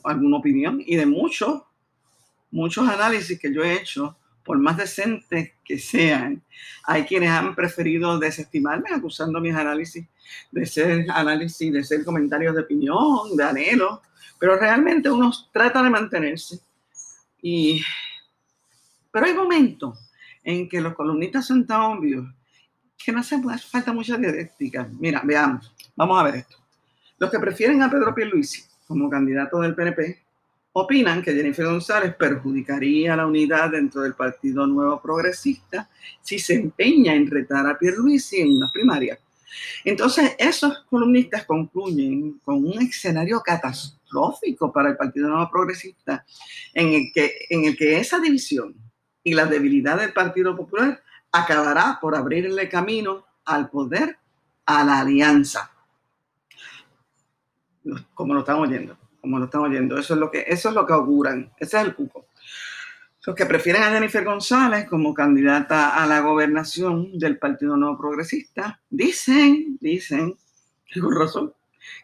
o 0.01 0.09
alguna 0.09 0.37
opinión 0.37 0.81
y 0.83 0.95
de 0.95 1.05
muchos 1.05 1.61
muchos 2.51 2.87
análisis 2.87 3.39
que 3.39 3.53
yo 3.53 3.63
he 3.63 3.75
hecho, 3.75 4.16
por 4.47 4.57
más 4.57 4.77
decentes 4.77 5.51
que 5.65 5.77
sean, 5.77 6.41
hay 6.85 7.03
quienes 7.03 7.29
han 7.29 7.53
preferido 7.53 8.17
desestimarme 8.17 8.89
acusando 8.95 9.41
mis 9.41 9.53
análisis 9.53 10.07
de 10.51 10.65
ser 10.65 11.05
análisis, 11.11 11.71
de 11.71 11.83
ser 11.83 12.05
comentarios 12.05 12.55
de 12.55 12.61
opinión, 12.61 13.35
de 13.35 13.43
anhelo, 13.43 14.01
pero 14.39 14.57
realmente 14.57 15.09
uno 15.09 15.31
trata 15.51 15.83
de 15.83 15.89
mantenerse. 15.89 16.61
Y, 17.41 17.83
pero 19.11 19.25
hay 19.25 19.33
momentos 19.33 20.11
en 20.43 20.69
que 20.69 20.79
los 20.79 20.95
columnistas 20.95 21.45
son 21.45 21.67
tan 21.67 21.81
obvios 21.81 22.25
que 22.97 23.11
no 23.11 23.19
hace 23.19 23.37
falta 23.69 23.91
mucha 23.91 24.17
dialéctica. 24.17 24.89
Mira, 24.97 25.21
veamos, 25.25 25.75
vamos 25.93 26.19
a 26.19 26.23
ver 26.23 26.35
esto. 26.35 26.57
Los 27.19 27.29
que 27.29 27.39
prefieren 27.39 27.83
a 27.83 27.91
Pedro 27.91 28.15
Pierluisi 28.15 28.63
como 28.87 29.09
candidato 29.09 29.59
del 29.59 29.75
PNP 29.75 30.26
opinan 30.79 31.23
que 31.23 31.33
Jennifer 31.33 31.65
González 31.65 32.15
perjudicaría 32.15 33.15
la 33.15 33.25
unidad 33.25 33.71
dentro 33.71 34.01
del 34.01 34.13
Partido 34.13 34.67
Nuevo 34.67 35.01
Progresista 35.01 35.89
si 36.21 36.37
se 36.37 36.53
empeña 36.53 37.15
en 37.15 37.29
retar 37.29 37.65
a 37.67 37.77
Pierluisi 37.79 38.41
en 38.41 38.57
una 38.57 38.71
primaria. 38.71 39.17
Entonces, 39.83 40.35
esos 40.37 40.85
columnistas 40.87 41.45
concluyen 41.45 42.39
con 42.43 42.63
un 42.63 42.79
escenario 42.79 43.41
catastrófico 43.41 44.71
para 44.71 44.89
el 44.89 44.97
Partido 44.97 45.29
Nuevo 45.29 45.49
Progresista 45.49 46.23
en 46.75 46.93
el 46.93 47.11
que, 47.11 47.47
en 47.49 47.65
el 47.65 47.75
que 47.75 47.97
esa 47.99 48.19
división 48.19 48.75
y 49.23 49.33
la 49.33 49.47
debilidad 49.47 49.99
del 49.99 50.13
Partido 50.13 50.55
Popular 50.55 51.01
acabará 51.31 51.97
por 51.99 52.15
abrirle 52.15 52.69
camino 52.69 53.25
al 53.45 53.71
poder, 53.71 54.17
a 54.67 54.83
la 54.83 54.99
alianza. 54.99 55.71
Como 58.13 58.35
lo 58.35 58.41
estamos 58.41 58.67
oyendo 58.67 59.06
como 59.27 59.39
lo 59.39 59.45
están 59.45 59.61
oyendo. 59.61 59.99
Eso 59.99 60.13
es 60.13 60.19
lo 60.21 60.31
que, 60.31 60.45
eso 60.47 60.69
es 60.69 60.75
lo 60.75 60.87
que 60.87 60.93
auguran. 60.93 61.51
Ese 61.59 61.77
es 61.77 61.83
el 61.83 61.95
cuco. 61.95 62.27
Los 63.25 63.35
que 63.35 63.45
prefieren 63.45 63.83
a 63.83 63.91
Jennifer 63.91 64.23
González 64.23 64.87
como 64.87 65.13
candidata 65.13 66.01
a 66.01 66.07
la 66.07 66.21
gobernación 66.21 67.19
del 67.19 67.37
Partido 67.37 67.75
Nuevo 67.75 67.97
Progresista 67.97 68.79
dicen, 68.89 69.77
dicen, 69.81 70.37
con 71.01 71.13
razón, 71.13 71.53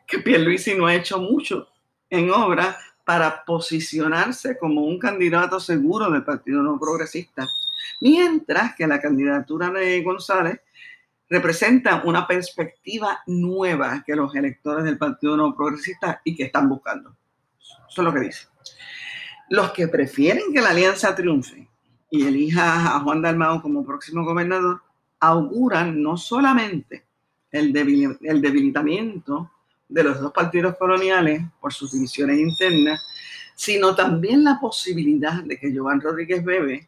que 0.05 0.19
Pierluisi 0.19 0.75
no 0.75 0.85
ha 0.85 0.95
hecho 0.95 1.19
mucho 1.19 1.69
en 2.09 2.29
obra 2.29 2.77
para 3.05 3.45
posicionarse 3.45 4.57
como 4.57 4.83
un 4.83 4.99
candidato 4.99 5.61
seguro 5.61 6.11
del 6.11 6.25
Partido 6.25 6.61
Nuevo 6.61 6.81
Progresista, 6.81 7.47
mientras 8.01 8.75
que 8.75 8.85
la 8.85 8.99
candidatura 8.99 9.69
de 9.71 10.03
González 10.03 10.59
representa 11.33 12.03
una 12.05 12.27
perspectiva 12.27 13.23
nueva 13.25 14.03
que 14.05 14.15
los 14.15 14.35
electores 14.35 14.85
del 14.85 14.99
Partido 14.99 15.35
No 15.35 15.55
Progresista 15.55 16.21
y 16.23 16.35
que 16.35 16.43
están 16.43 16.69
buscando. 16.69 17.15
Eso 17.59 18.01
es 18.01 18.05
lo 18.05 18.13
que 18.13 18.19
dice. 18.19 18.47
Los 19.49 19.71
que 19.71 19.87
prefieren 19.87 20.53
que 20.53 20.61
la 20.61 20.69
alianza 20.69 21.15
triunfe 21.15 21.67
y 22.11 22.27
elija 22.27 22.95
a 22.95 22.99
Juan 22.99 23.23
Dalmao 23.23 23.63
como 23.63 23.83
próximo 23.83 24.23
gobernador, 24.23 24.83
auguran 25.19 26.03
no 26.03 26.17
solamente 26.17 27.03
el, 27.51 27.75
el 28.21 28.39
debilitamiento 28.39 29.49
de 29.89 30.03
los 30.03 30.21
dos 30.21 30.31
partidos 30.31 30.77
coloniales 30.77 31.41
por 31.59 31.73
sus 31.73 31.93
divisiones 31.93 32.37
internas, 32.37 33.01
sino 33.55 33.95
también 33.95 34.43
la 34.43 34.59
posibilidad 34.59 35.43
de 35.43 35.57
que 35.57 35.75
Joan 35.75 35.99
Rodríguez 35.99 36.45
Bebe 36.45 36.87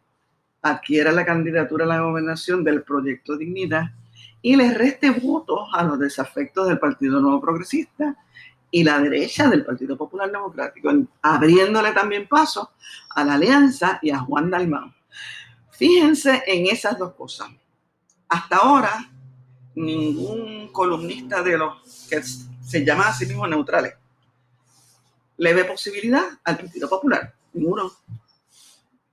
adquiera 0.61 1.11
la 1.11 1.25
candidatura 1.25 1.85
a 1.85 1.87
la 1.87 2.01
gobernación 2.01 2.63
del 2.63 2.83
proyecto 2.83 3.37
Dignidad 3.37 3.89
y 4.45 4.55
le 4.55 4.71
reste 4.75 5.09
votos 5.09 5.69
a 5.73 5.81
los 5.81 5.97
desafectos 5.97 6.67
del 6.67 6.77
Partido 6.77 7.19
Nuevo 7.19 7.41
Progresista 7.41 8.15
y 8.69 8.83
la 8.83 8.99
derecha 8.99 9.47
del 9.47 9.65
Partido 9.65 9.97
Popular 9.97 10.31
Democrático, 10.31 10.91
abriéndole 11.23 11.93
también 11.93 12.27
paso 12.27 12.69
a 13.09 13.23
la 13.23 13.33
alianza 13.33 13.97
y 14.03 14.11
a 14.11 14.19
Juan 14.19 14.51
Dalmán. 14.51 14.93
Fíjense 15.71 16.43
en 16.45 16.67
esas 16.67 16.95
dos 16.99 17.15
cosas. 17.15 17.49
Hasta 18.29 18.57
ahora, 18.57 19.09
ningún 19.73 20.67
columnista 20.71 21.41
de 21.41 21.57
los 21.57 22.07
que 22.07 22.21
se 22.21 22.85
llama 22.85 23.07
a 23.07 23.13
sí 23.13 23.25
mismos 23.25 23.49
neutrales 23.49 23.95
le 25.37 25.53
ve 25.55 25.65
posibilidad 25.65 26.23
al 26.43 26.57
Partido 26.57 26.87
Popular, 26.87 27.33
ninguno. 27.53 27.91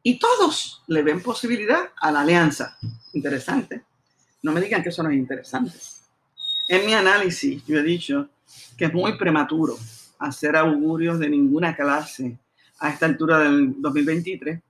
Y 0.02 0.18
todos 0.18 0.82
le 0.88 1.02
ven 1.02 1.22
posibilidad 1.22 1.90
a 1.98 2.12
la 2.12 2.20
alianza. 2.20 2.76
Interesante. 3.14 3.86
No 4.42 4.52
me 4.52 4.60
digan 4.60 4.82
que 4.82 4.88
eso 4.88 5.02
no 5.02 5.10
es 5.10 5.16
interesante. 5.16 5.78
En 6.68 6.84
mi 6.86 6.94
análisis, 6.94 7.64
yo 7.66 7.78
he 7.78 7.82
dicho 7.82 8.28
que 8.76 8.86
es 8.86 8.94
muy 8.94 9.16
prematuro 9.16 9.76
hacer 10.18 10.56
augurios 10.56 11.18
de 11.18 11.28
ninguna 11.28 11.76
clase 11.76 12.38
a 12.78 12.90
esta 12.90 13.06
altura 13.06 13.38
del 13.38 13.80
2023, 13.80 14.60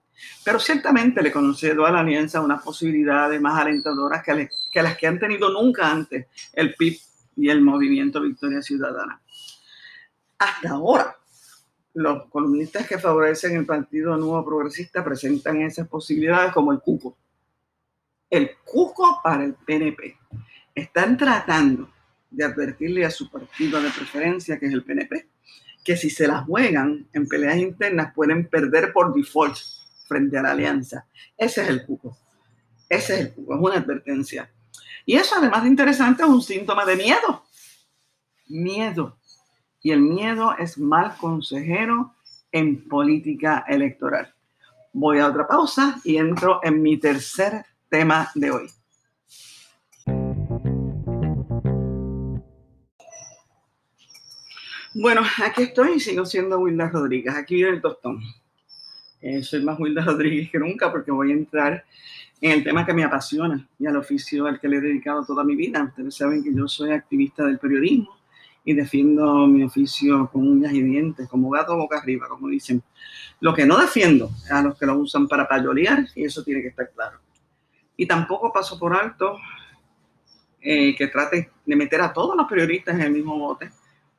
pero 0.44 0.58
ciertamente 0.58 1.22
le 1.22 1.32
concedo 1.32 1.86
a 1.86 1.90
la 1.90 2.00
alianza 2.00 2.40
unas 2.40 2.62
posibilidades 2.62 3.40
más 3.40 3.58
alentadoras 3.60 4.22
que, 4.22 4.48
que 4.70 4.82
las 4.82 4.96
que 4.96 5.06
han 5.06 5.18
tenido 5.18 5.50
nunca 5.50 5.90
antes 5.90 6.26
el 6.52 6.74
PIB 6.74 6.98
y 7.36 7.48
el 7.48 7.62
movimiento 7.62 8.20
Victoria 8.20 8.60
Ciudadana. 8.60 9.20
Hasta 10.38 10.70
ahora, 10.70 11.16
los 11.94 12.28
columnistas 12.28 12.86
que 12.86 12.98
favorecen 12.98 13.56
el 13.56 13.66
Partido 13.66 14.16
Nuevo 14.16 14.44
Progresista 14.44 15.04
presentan 15.04 15.62
esas 15.62 15.88
posibilidades 15.88 16.52
como 16.52 16.72
el 16.72 16.80
cuco 16.80 17.16
el 18.32 18.56
cuco 18.64 19.20
para 19.22 19.44
el 19.44 19.52
PNP. 19.52 20.16
Están 20.74 21.18
tratando 21.18 21.90
de 22.30 22.44
advertirle 22.44 23.04
a 23.04 23.10
su 23.10 23.30
partido 23.30 23.80
de 23.80 23.90
preferencia, 23.90 24.58
que 24.58 24.66
es 24.66 24.72
el 24.72 24.82
PNP, 24.82 25.28
que 25.84 25.98
si 25.98 26.08
se 26.08 26.26
las 26.26 26.46
juegan 26.46 27.06
en 27.12 27.28
peleas 27.28 27.58
internas 27.58 28.14
pueden 28.14 28.48
perder 28.48 28.90
por 28.94 29.12
default 29.12 29.58
frente 30.08 30.38
a 30.38 30.42
la 30.42 30.52
alianza. 30.52 31.06
Ese 31.36 31.60
es 31.60 31.68
el 31.68 31.84
cuco. 31.84 32.16
Ese 32.88 33.14
es 33.14 33.20
el 33.20 33.34
cuco, 33.34 33.54
es 33.54 33.60
una 33.60 33.74
advertencia. 33.74 34.50
Y 35.04 35.16
eso, 35.16 35.34
además 35.36 35.64
de 35.64 35.68
interesante, 35.68 36.22
es 36.22 36.28
un 36.30 36.40
síntoma 36.40 36.86
de 36.86 36.96
miedo. 36.96 37.44
Miedo. 38.48 39.18
Y 39.82 39.90
el 39.90 40.00
miedo 40.00 40.56
es 40.56 40.78
mal 40.78 41.18
consejero 41.18 42.14
en 42.50 42.88
política 42.88 43.66
electoral. 43.68 44.34
Voy 44.94 45.18
a 45.18 45.26
otra 45.26 45.46
pausa 45.46 46.00
y 46.02 46.16
entro 46.16 46.60
en 46.62 46.80
mi 46.80 46.96
tercer 46.96 47.66
tema 47.92 48.30
de 48.34 48.50
hoy. 48.50 48.70
Bueno, 54.94 55.20
aquí 55.44 55.64
estoy 55.64 55.96
y 55.96 56.00
sigo 56.00 56.24
siendo 56.24 56.58
Wilda 56.60 56.88
Rodríguez. 56.88 57.34
Aquí 57.34 57.56
viene 57.56 57.72
el 57.72 57.82
tostón. 57.82 58.22
Eh, 59.20 59.42
soy 59.42 59.62
más 59.62 59.78
Wilda 59.78 60.02
Rodríguez 60.06 60.50
que 60.50 60.58
nunca 60.58 60.90
porque 60.90 61.10
voy 61.10 61.32
a 61.32 61.34
entrar 61.34 61.84
en 62.40 62.52
el 62.52 62.64
tema 62.64 62.86
que 62.86 62.94
me 62.94 63.04
apasiona 63.04 63.68
y 63.78 63.84
al 63.84 63.96
oficio 63.96 64.46
al 64.46 64.58
que 64.58 64.68
le 64.68 64.78
he 64.78 64.80
dedicado 64.80 65.26
toda 65.26 65.44
mi 65.44 65.54
vida. 65.54 65.82
Ustedes 65.84 66.14
saben 66.14 66.42
que 66.42 66.54
yo 66.54 66.66
soy 66.66 66.92
activista 66.92 67.44
del 67.44 67.58
periodismo 67.58 68.16
y 68.64 68.72
defiendo 68.72 69.46
mi 69.46 69.64
oficio 69.64 70.30
con 70.32 70.48
uñas 70.48 70.72
y 70.72 70.80
dientes, 70.80 71.28
como 71.28 71.50
gato 71.50 71.76
boca 71.76 71.98
arriba, 71.98 72.26
como 72.26 72.48
dicen. 72.48 72.82
Lo 73.40 73.52
que 73.52 73.66
no 73.66 73.76
defiendo 73.76 74.30
a 74.50 74.62
los 74.62 74.78
que 74.78 74.86
lo 74.86 74.96
usan 74.96 75.28
para 75.28 75.46
payolear, 75.46 76.06
y 76.14 76.24
eso 76.24 76.42
tiene 76.42 76.62
que 76.62 76.68
estar 76.68 76.90
claro. 76.94 77.18
Y 77.96 78.06
tampoco 78.06 78.52
paso 78.52 78.78
por 78.78 78.94
alto 78.94 79.38
eh, 80.60 80.94
que 80.96 81.08
trate 81.08 81.50
de 81.66 81.76
meter 81.76 82.00
a 82.00 82.12
todos 82.12 82.36
los 82.36 82.46
periodistas 82.46 82.94
en 82.94 83.02
el 83.02 83.10
mismo 83.10 83.36
bote 83.38 83.70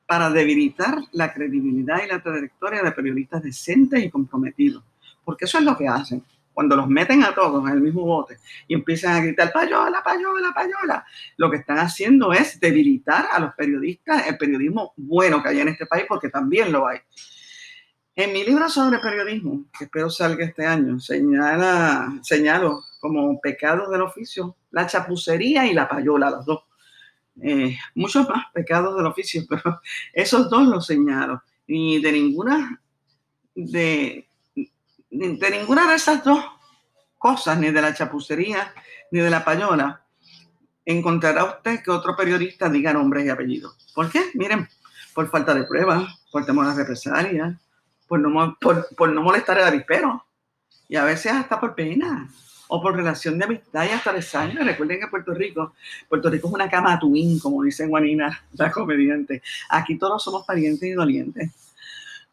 para 0.06 0.30
debilitar 0.30 1.00
la 1.13 1.34
credibilidad 1.34 2.01
y 2.03 2.08
la 2.08 2.22
trayectoria 2.22 2.84
de 2.84 2.92
periodistas 2.92 3.42
decentes 3.42 4.03
y 4.03 4.10
comprometidos. 4.10 4.84
Porque 5.24 5.46
eso 5.46 5.58
es 5.58 5.63
lo 5.63 5.77
que 5.77 5.88
hacen. 5.88 6.24
Cuando 6.53 6.75
los 6.75 6.88
meten 6.88 7.24
a 7.24 7.34
todos 7.34 7.65
en 7.65 7.74
el 7.74 7.82
mismo 7.82 8.03
bote 8.03 8.38
y 8.68 8.75
empiezan 8.75 9.15
a 9.15 9.22
gritar 9.22 9.51
payola, 9.51 10.03
payola, 10.03 10.51
payola, 10.53 11.06
lo 11.38 11.50
que 11.50 11.58
están 11.58 11.80
haciendo 11.80 12.32
es 12.32 12.60
debilitar 12.60 13.27
a 13.32 13.39
los 13.39 13.56
periodistas, 13.56 14.27
el 14.27 14.38
periodismo 14.38 14.94
bueno 14.98 15.42
que 15.42 15.50
hay 15.50 15.62
en 15.62 15.70
este 15.70 15.88
país, 15.88 16.06
porque 16.08 16.30
también 16.30 16.72
lo 16.72 16.86
hay. 16.86 17.00
En 18.15 18.34
mi 18.34 18.44
libro 18.44 18.70
sobre 18.70 19.00
periodismo, 19.00 19.65
que 19.75 19.86
espero 19.86 20.10
salga 20.12 20.46
este 20.46 20.65
año, 20.68 21.00
señala, 21.00 22.13
señalo 22.22 22.84
como 23.03 23.41
pecados 23.41 23.91
del 23.91 24.01
oficio 24.01 24.55
la 24.72 24.88
chapucería 24.88 25.65
y 25.65 25.74
la 25.74 25.89
payola, 25.89 26.29
los 26.29 26.45
dos. 26.45 26.63
Eh, 27.41 27.77
muchos 27.95 28.29
más 28.29 28.45
pecados 28.53 28.95
del 28.95 29.05
oficio, 29.05 29.43
pero 29.50 29.81
esos 30.13 30.50
dos 30.50 30.65
los 30.69 30.86
señalo. 30.86 31.43
Y 31.67 32.01
de 32.01 32.13
ninguna 32.13 32.81
de, 33.53 34.29
de, 34.55 35.51
ninguna 35.51 35.89
de 35.89 35.95
esas 35.95 36.24
dos 36.24 36.39
cosas, 37.17 37.60
ni 37.60 37.72
de 37.72 37.81
la 37.81 37.93
chapucería 37.93 38.74
ni 39.12 39.19
de 39.19 39.29
la 39.29 39.43
payola, 39.43 40.05
encontrará 40.86 41.43
usted 41.43 41.83
que 41.83 41.91
otro 41.91 42.15
periodista 42.15 42.69
diga 42.69 42.93
nombres 42.93 43.25
y 43.25 43.29
apellidos. 43.29 43.75
¿Por 43.93 44.10
qué? 44.10 44.31
Miren, 44.33 44.69
por 45.13 45.29
falta 45.29 45.53
de 45.53 45.65
pruebas, 45.65 46.22
por 46.31 46.45
temor 46.45 46.67
a 46.67 46.74
represalias, 46.74 47.53
por 48.07 48.22
no, 48.22 48.57
por, 48.62 49.10
no 49.10 49.22
molestar 49.22 49.60
al 49.60 49.67
avispero 49.67 50.25
y 50.88 50.95
a 50.95 51.03
veces 51.03 51.33
hasta 51.33 51.60
por 51.60 51.75
pena 51.75 52.29
o 52.75 52.82
por 52.82 52.96
relación 52.96 53.38
de 53.38 53.46
amistad 53.46 53.86
y 53.86 53.89
hasta 53.89 54.12
de 54.12 54.24
sangre. 54.24 54.63
Recuerden 54.63 55.00
que 55.00 55.06
Puerto 55.06 55.32
Rico, 55.32 55.74
Puerto 56.10 56.27
Rico 56.27 56.48
es 56.48 56.53
una 56.56 56.68
cama 56.68 56.98
twin, 57.00 57.38
como 57.39 57.62
dice 57.62 57.88
Juanina, 57.88 58.46
la 58.53 58.72
comediante. 58.72 59.44
Aquí 59.70 59.96
todos 59.96 60.24
somos 60.24 60.44
parientes 60.44 60.89
y 60.89 60.94
dolientes. 60.94 61.51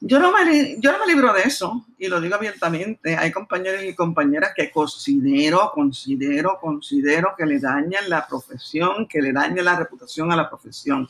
Yo 0.00 0.18
no, 0.18 0.32
me, 0.32 0.80
yo 0.80 0.92
no 0.92 0.98
me 0.98 1.12
libro 1.12 1.30
de 1.34 1.42
eso 1.42 1.84
y 1.98 2.08
lo 2.08 2.22
digo 2.22 2.36
abiertamente. 2.36 3.18
Hay 3.18 3.30
compañeros 3.30 3.84
y 3.84 3.94
compañeras 3.94 4.52
que 4.56 4.70
considero, 4.70 5.72
considero, 5.74 6.56
considero 6.58 7.34
que 7.36 7.44
le 7.44 7.60
dañan 7.60 8.08
la 8.08 8.26
profesión, 8.26 9.06
que 9.06 9.20
le 9.20 9.34
dañan 9.34 9.66
la 9.66 9.76
reputación 9.76 10.32
a 10.32 10.36
la 10.36 10.48
profesión. 10.48 11.06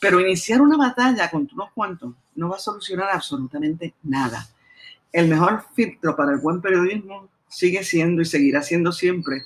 Pero 0.00 0.18
iniciar 0.18 0.62
una 0.62 0.78
batalla 0.78 1.30
con 1.30 1.46
unos 1.52 1.72
cuantos 1.72 2.14
no 2.36 2.48
va 2.48 2.56
a 2.56 2.58
solucionar 2.58 3.10
absolutamente 3.12 3.92
nada. 4.04 4.48
El 5.12 5.28
mejor 5.28 5.62
filtro 5.74 6.16
para 6.16 6.32
el 6.32 6.38
buen 6.38 6.62
periodismo 6.62 7.28
sigue 7.50 7.84
siendo 7.84 8.22
y 8.22 8.24
seguirá 8.24 8.62
siendo 8.62 8.92
siempre 8.92 9.44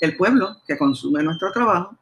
el 0.00 0.16
pueblo 0.16 0.58
que 0.66 0.76
consume 0.76 1.22
nuestro 1.22 1.50
trabajo. 1.52 1.96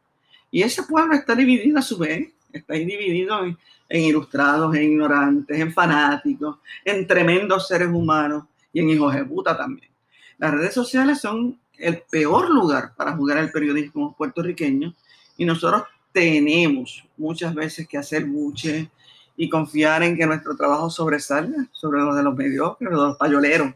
Y 0.50 0.62
ese 0.62 0.82
pueblo 0.82 1.14
está 1.14 1.34
dividido 1.34 1.78
a 1.78 1.82
su 1.82 1.96
vez, 1.96 2.28
está 2.52 2.74
dividido 2.74 3.44
en, 3.44 3.56
ilustrados, 3.88 4.74
en 4.74 4.82
ignorantes, 4.82 5.58
en 5.58 5.72
fanáticos, 5.72 6.58
en 6.84 7.06
tremendos 7.06 7.68
seres 7.68 7.88
humanos 7.88 8.44
y 8.72 8.80
en 8.80 8.90
hijos 8.90 9.14
de 9.14 9.24
puta 9.24 9.56
también. 9.56 9.90
Las 10.38 10.52
redes 10.52 10.74
sociales 10.74 11.20
son 11.20 11.58
el 11.78 12.02
peor 12.10 12.50
lugar 12.50 12.94
para 12.96 13.16
jugar 13.16 13.38
al 13.38 13.50
periodismo 13.50 14.14
puertorriqueño 14.16 14.94
y 15.36 15.44
nosotros 15.44 15.84
tenemos 16.12 17.04
muchas 17.16 17.54
veces 17.54 17.88
que 17.88 17.98
hacer 17.98 18.24
buche 18.24 18.90
y 19.36 19.48
confiar 19.48 20.02
en 20.04 20.16
que 20.16 20.26
nuestro 20.26 20.56
trabajo 20.56 20.90
sobresalga 20.90 21.68
sobre 21.72 22.00
los 22.00 22.14
de 22.14 22.22
los 22.22 22.36
mediocres, 22.36 22.90
de 22.90 22.96
los 22.96 23.16
payoleros. 23.16 23.74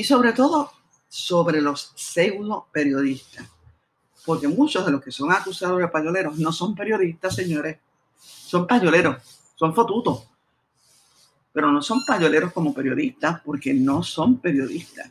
Y 0.00 0.04
sobre 0.04 0.32
todo 0.32 0.72
sobre 1.10 1.60
los 1.60 1.92
pseudo 1.94 2.68
periodistas. 2.72 3.46
Porque 4.24 4.48
muchos 4.48 4.86
de 4.86 4.92
los 4.92 5.02
que 5.02 5.10
son 5.10 5.30
acusados 5.30 5.78
de 5.78 5.88
payoleros 5.88 6.38
no 6.38 6.52
son 6.52 6.74
periodistas, 6.74 7.34
señores. 7.34 7.76
Son 8.18 8.66
payoleros, 8.66 9.18
son 9.56 9.74
fotutos. 9.74 10.26
Pero 11.52 11.70
no 11.70 11.82
son 11.82 12.02
payoleros 12.06 12.50
como 12.54 12.72
periodistas 12.72 13.42
porque 13.44 13.74
no 13.74 14.02
son 14.02 14.38
periodistas. 14.38 15.10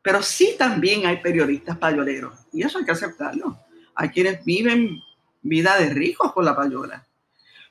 Pero 0.00 0.22
sí 0.22 0.54
también 0.58 1.04
hay 1.04 1.18
periodistas 1.18 1.76
payoleros. 1.76 2.32
Y 2.50 2.62
eso 2.62 2.78
hay 2.78 2.86
que 2.86 2.92
aceptarlo. 2.92 3.58
Hay 3.94 4.08
quienes 4.08 4.42
viven 4.42 5.02
vida 5.42 5.76
de 5.76 5.90
ricos 5.92 6.32
con 6.32 6.46
la 6.46 6.56
payola. 6.56 7.06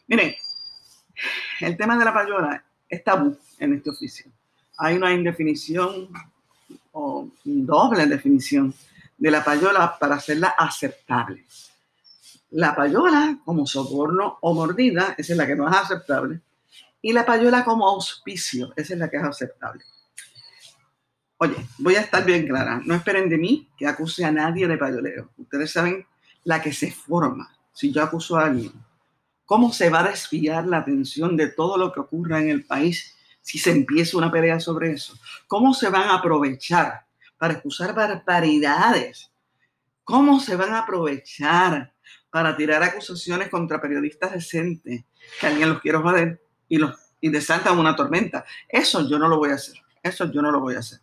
Miren, 0.05 0.35
el 1.61 1.75
tema 1.75 1.97
de 1.97 2.05
la 2.05 2.13
payola 2.13 2.63
es 2.87 3.03
tabú 3.03 3.35
en 3.57 3.73
este 3.73 3.89
oficio. 3.89 4.31
Hay 4.77 4.95
una 4.95 5.13
indefinición 5.13 6.09
o 6.91 7.29
doble 7.43 8.05
definición 8.05 8.73
de 9.17 9.31
la 9.31 9.43
payola 9.43 9.97
para 9.99 10.15
hacerla 10.15 10.55
aceptable. 10.57 11.45
La 12.51 12.75
payola 12.75 13.39
como 13.43 13.65
soborno 13.65 14.37
o 14.41 14.53
mordida, 14.53 15.15
esa 15.17 15.33
es 15.33 15.37
la 15.37 15.47
que 15.47 15.55
no 15.55 15.67
es 15.69 15.75
aceptable. 15.75 16.41
Y 17.01 17.13
la 17.13 17.25
payola 17.25 17.63
como 17.65 17.87
auspicio, 17.87 18.73
esa 18.75 18.93
es 18.93 18.99
la 18.99 19.09
que 19.09 19.17
es 19.17 19.23
aceptable. 19.23 19.83
Oye, 21.39 21.55
voy 21.77 21.95
a 21.95 22.01
estar 22.01 22.25
bien 22.25 22.47
clara. 22.47 22.81
No 22.83 22.95
esperen 22.95 23.29
de 23.29 23.37
mí 23.37 23.67
que 23.77 23.85
acuse 23.85 24.25
a 24.25 24.31
nadie 24.31 24.67
de 24.67 24.77
payoleo. 24.77 25.29
Ustedes 25.37 25.71
saben 25.71 26.05
la 26.43 26.61
que 26.61 26.73
se 26.73 26.91
forma 26.91 27.57
si 27.73 27.91
yo 27.91 28.01
acuso 28.01 28.37
a 28.37 28.45
alguien, 28.45 28.73
¿cómo 29.45 29.71
se 29.71 29.91
va 29.91 29.99
a 29.99 30.09
desviar 30.09 30.65
la 30.65 30.79
atención 30.79 31.37
de 31.37 31.49
todo 31.49 31.77
lo 31.77 31.91
que 31.91 31.99
ocurra 31.99 32.41
en 32.41 32.49
el 32.49 32.65
país 32.65 33.15
si 33.47 33.57
se 33.59 33.71
empieza 33.71 34.17
una 34.17 34.29
pelea 34.29 34.59
sobre 34.59 34.91
eso? 34.91 35.17
¿Cómo 35.47 35.73
se 35.73 35.89
van 35.89 36.09
a 36.09 36.15
aprovechar 36.15 37.05
para 37.37 37.53
acusar 37.53 37.95
barbaridades? 37.95 39.31
¿Cómo 40.03 40.41
se 40.41 40.57
van 40.57 40.73
a 40.73 40.79
aprovechar 40.79 41.93
para 42.29 42.57
tirar 42.57 42.83
acusaciones 42.83 43.47
contra 43.47 43.79
periodistas 43.79 44.33
decentes 44.33 45.05
que 45.39 45.47
alguien 45.47 45.69
los 45.69 45.79
quiere 45.79 45.97
joder 45.97 46.43
y, 46.67 46.77
los, 46.77 46.93
y 47.21 47.31
una 47.71 47.95
tormenta? 47.95 48.43
Eso 48.67 49.07
yo 49.07 49.17
no 49.17 49.29
lo 49.29 49.37
voy 49.37 49.51
a 49.51 49.55
hacer. 49.55 49.77
Eso 50.03 50.29
yo 50.29 50.41
no 50.41 50.51
lo 50.51 50.59
voy 50.59 50.75
a 50.75 50.79
hacer. 50.79 50.99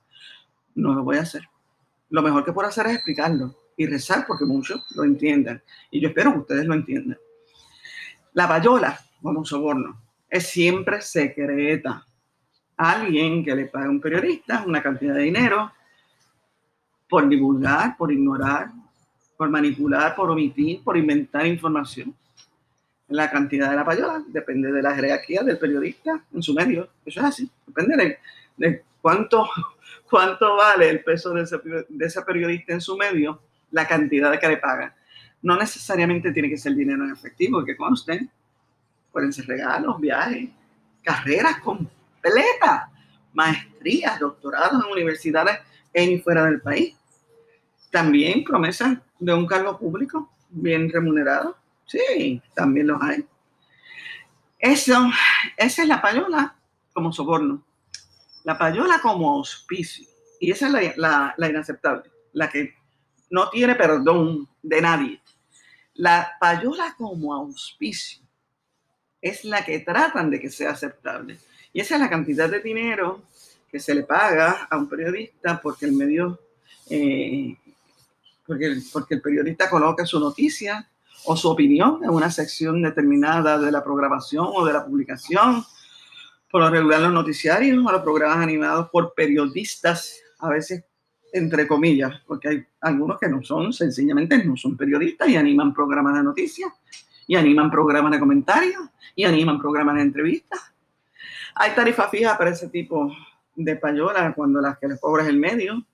No 0.74 0.94
lo 0.94 1.02
voy 1.02 1.16
a 1.16 1.22
hacer. 1.22 1.48
Lo 2.10 2.20
mejor 2.20 2.44
que 2.44 2.52
puedo 2.52 2.68
hacer 2.68 2.88
es 2.88 2.96
explicarlo 2.96 3.58
y 3.74 3.86
rezar 3.86 4.26
porque 4.26 4.44
muchos 4.44 4.84
lo 4.94 5.04
entiendan. 5.04 5.62
Y 5.90 5.98
yo 5.98 6.08
espero 6.08 6.34
que 6.34 6.40
ustedes 6.40 6.66
lo 6.66 6.74
entiendan. 6.74 7.18
La 8.34 8.46
payola, 8.46 9.00
como 9.22 9.46
soborno, 9.46 9.98
es 10.28 10.46
siempre 10.46 11.00
secreta. 11.00 12.06
Alguien 12.76 13.44
que 13.44 13.54
le 13.54 13.66
paga 13.66 13.86
a 13.86 13.90
un 13.90 14.00
periodista 14.00 14.64
una 14.66 14.82
cantidad 14.82 15.14
de 15.14 15.22
dinero 15.22 15.72
por 17.08 17.28
divulgar, 17.28 17.96
por 17.96 18.10
ignorar, 18.10 18.70
por 19.36 19.50
manipular, 19.50 20.14
por 20.14 20.30
omitir, 20.30 20.82
por 20.82 20.96
inventar 20.96 21.46
información. 21.46 22.14
La 23.08 23.30
cantidad 23.30 23.70
de 23.70 23.76
la 23.76 23.84
payola 23.84 24.24
depende 24.26 24.72
de 24.72 24.82
la 24.82 24.94
jerarquía 24.94 25.42
del 25.42 25.58
periodista 25.58 26.24
en 26.32 26.42
su 26.42 26.54
medio. 26.54 26.88
Eso 27.04 27.20
es 27.20 27.26
así. 27.26 27.50
Depende 27.66 28.18
de, 28.56 28.82
cuánto, 29.00 29.48
cuánto 30.10 30.56
vale 30.56 30.88
el 30.88 31.04
peso 31.04 31.32
de 31.34 31.42
ese, 31.42 31.58
de 31.88 32.06
ese 32.06 32.22
periodista 32.22 32.72
en 32.72 32.80
su 32.80 32.96
medio 32.96 33.40
la 33.70 33.86
cantidad 33.86 34.38
que 34.38 34.48
le 34.48 34.56
pagan. 34.56 34.92
No 35.42 35.56
necesariamente 35.56 36.32
tiene 36.32 36.48
que 36.48 36.56
ser 36.56 36.74
dinero 36.74 37.04
en 37.04 37.12
efectivo, 37.12 37.64
que 37.64 37.76
conste. 37.76 38.28
Pueden 39.12 39.32
ser 39.32 39.46
regalos, 39.46 40.00
viajes, 40.00 40.48
carreras 41.02 41.60
completas, 42.24 42.88
maestrías, 43.32 44.18
doctorados 44.18 44.84
en 44.84 44.92
universidades 44.92 45.58
en 45.92 46.12
y 46.12 46.18
fuera 46.18 46.46
del 46.46 46.60
país. 46.60 46.96
También 47.90 48.42
promesas 48.44 48.98
de 49.18 49.34
un 49.34 49.46
cargo 49.46 49.78
público 49.78 50.30
bien 50.48 50.90
remunerado. 50.90 51.56
Sí, 51.86 52.40
también 52.54 52.88
los 52.88 53.00
hay. 53.02 53.26
Eso, 54.58 55.10
esa 55.56 55.82
es 55.82 55.88
la 55.88 56.00
payola 56.00 56.56
como 56.92 57.12
soborno. 57.12 57.62
La 58.44 58.56
payola 58.56 59.00
como 59.00 59.30
auspicio. 59.30 60.06
Y 60.40 60.50
esa 60.50 60.66
es 60.78 60.96
la, 60.96 61.34
la 61.36 61.48
inaceptable, 61.48 62.10
la 62.32 62.48
que 62.48 62.74
no 63.30 63.48
tiene 63.50 63.74
perdón 63.74 64.48
de 64.62 64.80
nadie. 64.80 65.22
La 65.94 66.32
payola 66.40 66.94
como 66.96 67.34
auspicio 67.34 68.22
es 69.20 69.44
la 69.44 69.64
que 69.64 69.80
tratan 69.80 70.30
de 70.30 70.40
que 70.40 70.50
sea 70.50 70.72
aceptable. 70.72 71.38
Y 71.74 71.80
esa 71.80 71.96
es 71.96 72.00
la 72.00 72.08
cantidad 72.08 72.48
de 72.48 72.60
dinero 72.60 73.22
que 73.68 73.80
se 73.80 73.94
le 73.94 74.04
paga 74.04 74.68
a 74.70 74.78
un 74.78 74.88
periodista 74.88 75.60
porque 75.60 75.86
el 75.86 75.92
medio, 75.92 76.38
eh, 76.88 77.56
porque, 78.46 78.76
porque 78.92 79.14
el 79.16 79.20
periodista 79.20 79.68
coloca 79.68 80.06
su 80.06 80.20
noticia 80.20 80.88
o 81.26 81.36
su 81.36 81.50
opinión 81.50 81.98
en 82.04 82.10
una 82.10 82.30
sección 82.30 82.80
determinada 82.80 83.58
de 83.58 83.72
la 83.72 83.82
programación 83.82 84.46
o 84.54 84.64
de 84.64 84.72
la 84.72 84.86
publicación. 84.86 85.64
Por 86.48 86.60
lo 86.60 86.70
regular 86.70 87.00
los 87.00 87.12
noticiarios 87.12 87.84
o 87.84 87.90
los 87.90 88.02
programas 88.02 88.38
animados 88.38 88.88
por 88.90 89.12
periodistas, 89.12 90.20
a 90.38 90.50
veces 90.50 90.84
entre 91.32 91.66
comillas, 91.66 92.22
porque 92.28 92.48
hay 92.48 92.64
algunos 92.80 93.18
que 93.18 93.28
no 93.28 93.42
son, 93.42 93.72
sencillamente 93.72 94.44
no 94.44 94.56
son 94.56 94.76
periodistas 94.76 95.28
y 95.28 95.34
animan 95.34 95.74
programas 95.74 96.14
de 96.14 96.22
noticias, 96.22 96.70
y 97.26 97.34
animan 97.34 97.72
programas 97.72 98.12
de 98.12 98.20
comentarios, 98.20 98.82
y 99.16 99.24
animan 99.24 99.58
programas 99.58 99.96
de 99.96 100.02
entrevistas. 100.02 100.73
Hay 101.54 101.74
tarifa 101.74 102.08
fija 102.08 102.36
para 102.36 102.50
ese 102.50 102.68
tipo 102.68 103.12
de 103.54 103.76
payola 103.76 104.32
cuando 104.34 104.60
las 104.60 104.78
que 104.78 104.88
les 104.88 105.00
cobras 105.00 105.28
el 105.28 105.38
medio, 105.38 105.84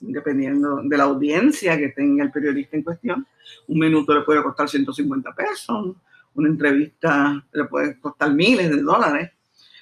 dependiendo 0.00 0.82
de 0.82 0.96
la 0.96 1.04
audiencia 1.04 1.76
que 1.76 1.88
tenga 1.88 2.24
el 2.24 2.30
periodista 2.30 2.76
en 2.76 2.82
cuestión. 2.82 3.26
Un 3.68 3.78
minuto 3.78 4.14
le 4.14 4.22
puede 4.22 4.42
costar 4.42 4.68
150 4.68 5.34
pesos, 5.34 5.96
una 6.34 6.48
entrevista 6.48 7.44
le 7.52 7.64
puede 7.64 7.98
costar 7.98 8.32
miles 8.32 8.70
de 8.70 8.82
dólares. 8.82 9.30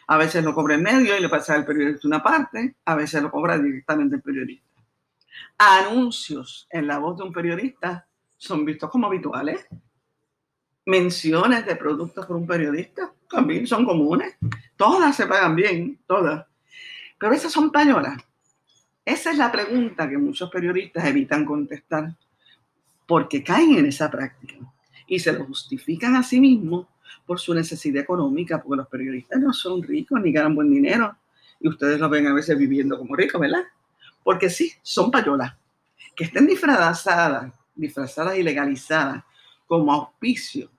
A 0.07 0.17
veces 0.17 0.43
lo 0.43 0.55
cobra 0.55 0.75
el 0.75 0.83
medio 0.83 1.17
y 1.17 1.21
le 1.21 1.29
pasa 1.29 1.55
al 1.55 1.67
periodista 1.67 2.09
una 2.09 2.23
parte, 2.23 2.77
a 2.85 2.95
veces 2.95 3.23
lo 3.23 3.31
cobra 3.31 3.59
directamente 3.59 4.17
el 4.17 4.23
periodista 4.23 4.69
anuncios 5.59 6.69
en 6.71 6.87
la 6.87 6.99
voz 6.99 7.19
de 7.19 7.25
un 7.25 7.33
periodista 7.33 8.07
son 8.37 8.65
vistos 8.65 8.91
como 8.91 9.09
habituales. 9.09 9.67
Menciones 10.89 11.67
de 11.67 11.77
productos 11.77 12.25
por 12.25 12.37
un 12.37 12.47
periodista 12.47 13.13
también 13.31 13.67
son 13.67 13.85
comunes. 13.85 14.37
Todas 14.75 15.15
se 15.15 15.27
pagan 15.27 15.55
bien, 15.55 15.99
todas. 16.07 16.47
Pero 17.19 17.35
esas 17.35 17.53
son 17.53 17.71
payolas. 17.71 18.17
Esa 19.05 19.33
es 19.33 19.37
la 19.37 19.53
pregunta 19.53 20.09
que 20.09 20.17
muchos 20.17 20.51
periodistas 20.51 21.05
evitan 21.05 21.45
contestar 21.45 22.17
porque 23.07 23.45
caen 23.45 23.77
en 23.77 23.85
esa 23.85 24.11
práctica 24.11 24.55
y 25.07 25.19
se 25.19 25.31
lo 25.35 25.45
justifican 25.45 26.17
a 26.17 26.23
sí 26.23 26.41
mismos 26.41 26.87
por 27.27 27.39
su 27.39 27.53
necesidad 27.53 28.03
económica, 28.03 28.63
porque 28.63 28.79
los 28.79 28.89
periodistas 28.89 29.39
no 29.43 29.53
son 29.53 29.83
ricos 29.83 30.19
ni 30.23 30.33
ganan 30.33 30.55
buen 30.55 30.71
dinero 30.71 31.15
y 31.61 31.69
ustedes 31.69 32.01
lo 32.01 32.09
ven 32.09 32.29
a 32.29 32.33
veces 32.33 32.57
viviendo 32.57 32.97
como 32.97 33.15
ricos, 33.15 33.39
¿verdad? 33.39 33.65
Porque 34.25 34.49
sí, 34.49 34.73
son 34.81 35.11
payolas. 35.11 35.55
Que 36.17 36.25
estén 36.25 36.47
disfrazadas, 36.47 37.53
disfrazadas 37.75 38.39
y 38.39 38.43
legalizadas 38.43 39.23
como 39.67 39.93
auspicio, 39.93 40.71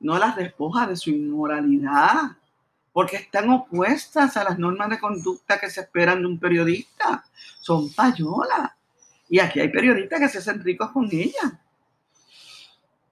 no 0.00 0.18
las 0.18 0.36
despoja 0.36 0.86
de 0.86 0.96
su 0.96 1.10
inmoralidad, 1.10 2.36
porque 2.92 3.16
están 3.16 3.50
opuestas 3.50 4.36
a 4.36 4.44
las 4.44 4.58
normas 4.58 4.90
de 4.90 5.00
conducta 5.00 5.58
que 5.58 5.68
se 5.68 5.80
esperan 5.80 6.20
de 6.20 6.26
un 6.28 6.38
periodista. 6.38 7.24
Son 7.60 7.92
payolas. 7.92 8.70
Y 9.28 9.40
aquí 9.40 9.60
hay 9.60 9.68
periodistas 9.68 10.20
que 10.20 10.28
se 10.28 10.38
hacen 10.38 10.62
ricos 10.62 10.90
con 10.92 11.08
ellas. 11.10 11.52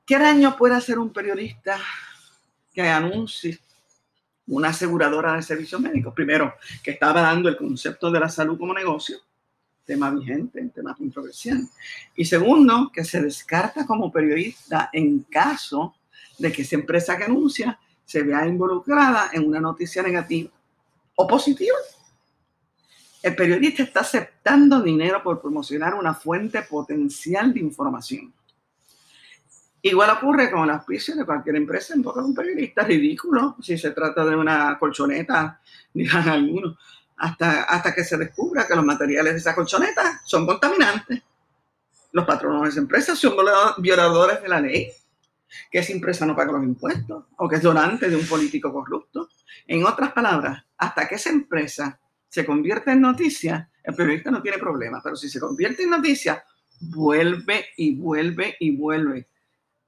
¿Qué 0.07 0.19
daño 0.19 0.57
puede 0.57 0.75
hacer 0.75 0.99
un 0.99 1.13
periodista 1.13 1.79
que 2.73 2.83
anuncie 2.83 3.59
una 4.47 4.69
aseguradora 4.69 5.35
de 5.35 5.43
servicios 5.43 5.81
médicos, 5.81 6.15
primero, 6.15 6.55
que 6.83 6.93
estaba 6.93 7.23
dando 7.23 7.49
el 7.49 7.57
concepto 7.57 8.11
de 8.11 8.21
la 8.21 8.29
salud 8.29 8.59
como 8.59 8.75
negocio, 8.75 9.19
tema 9.85 10.11
vigente, 10.11 10.63
tema 10.75 10.95
controversial, 10.95 11.69
y 12.15 12.25
segundo, 12.25 12.91
que 12.93 13.05
se 13.05 13.21
descarta 13.21 13.87
como 13.87 14.13
periodista 14.13 14.91
en 14.93 15.21
caso 15.25 15.95
de 16.39 16.53
que 16.53 16.63
esa 16.63 16.77
empresa 16.77 17.17
que 17.17 17.25
anuncia 17.25 17.79
se 18.05 18.23
vea 18.23 18.47
involucrada 18.47 19.31
en 19.33 19.47
una 19.47 19.61
noticia 19.61 20.03
negativa 20.03 20.51
o 21.15 21.27
positiva. 21.27 21.77
El 23.23 23.37
periodista 23.37 23.85
está 23.85 24.01
aceptando 24.01 24.83
dinero 24.83 25.23
por 25.23 25.41
promocionar 25.41 25.95
una 25.95 26.13
fuente 26.13 26.63
potencial 26.63 27.55
de 27.55 27.61
información. 27.61 28.33
Igual 29.81 30.11
ocurre 30.11 30.51
con 30.51 30.65
el 30.65 30.71
auspicio 30.71 31.15
de 31.17 31.25
cualquier 31.25 31.57
empresa 31.57 31.95
en 31.95 32.03
boca 32.03 32.21
de 32.21 32.27
un 32.27 32.35
periodista 32.35 32.83
ridículo, 32.83 33.57
si 33.61 33.77
se 33.77 33.91
trata 33.91 34.25
de 34.25 34.37
una 34.37 34.79
colchoneta, 34.79 35.61
dirán 35.95 36.29
algunos, 36.29 36.79
hasta, 37.17 37.65
hasta 37.65 37.95
que 37.95 38.05
se 38.05 38.17
descubra 38.17 38.67
que 38.67 38.77
los 38.77 38.85
materiales 38.85 39.35
de 39.35 39.39
esa 39.39 39.55
colchoneta 39.55 40.21
son 40.25 40.47
contaminantes. 40.47 41.23
Los 42.13 42.27
patronos 42.27 42.63
de 42.65 42.69
esa 42.71 42.81
empresa 42.81 43.17
son 43.17 43.35
violadores 43.79 44.43
de 44.43 44.49
la 44.49 44.61
ley, 44.61 44.93
que 45.71 45.79
esa 45.79 45.93
empresa 45.93 46.27
no 46.27 46.37
paga 46.37 46.53
los 46.53 46.65
impuestos 46.65 47.25
o 47.37 47.49
que 47.49 47.57
es 47.57 47.63
donante 47.63 48.09
de 48.09 48.17
un 48.17 48.27
político 48.27 48.73
corrupto. 48.73 49.29
En 49.67 49.85
otras 49.85 50.13
palabras, 50.13 50.65
hasta 50.79 51.09
que 51.09 51.17
esa 51.17 51.31
empresa 51.31 52.01
se 52.29 52.45
convierte 52.45 52.93
en 52.93 53.01
noticia, 53.01 53.71
el 53.85 53.95
periodista 53.95 54.31
no 54.31 54.43
tiene 54.43 54.59
problema, 54.59 55.01
pero 55.03 55.17
si 55.17 55.29
se 55.29 55.41
convierte 55.41 55.83
en 55.83 55.91
noticia, 55.91 56.45
vuelve 56.81 57.67
y 57.77 57.95
vuelve 57.95 58.57
y 58.59 58.77
vuelve 58.77 59.29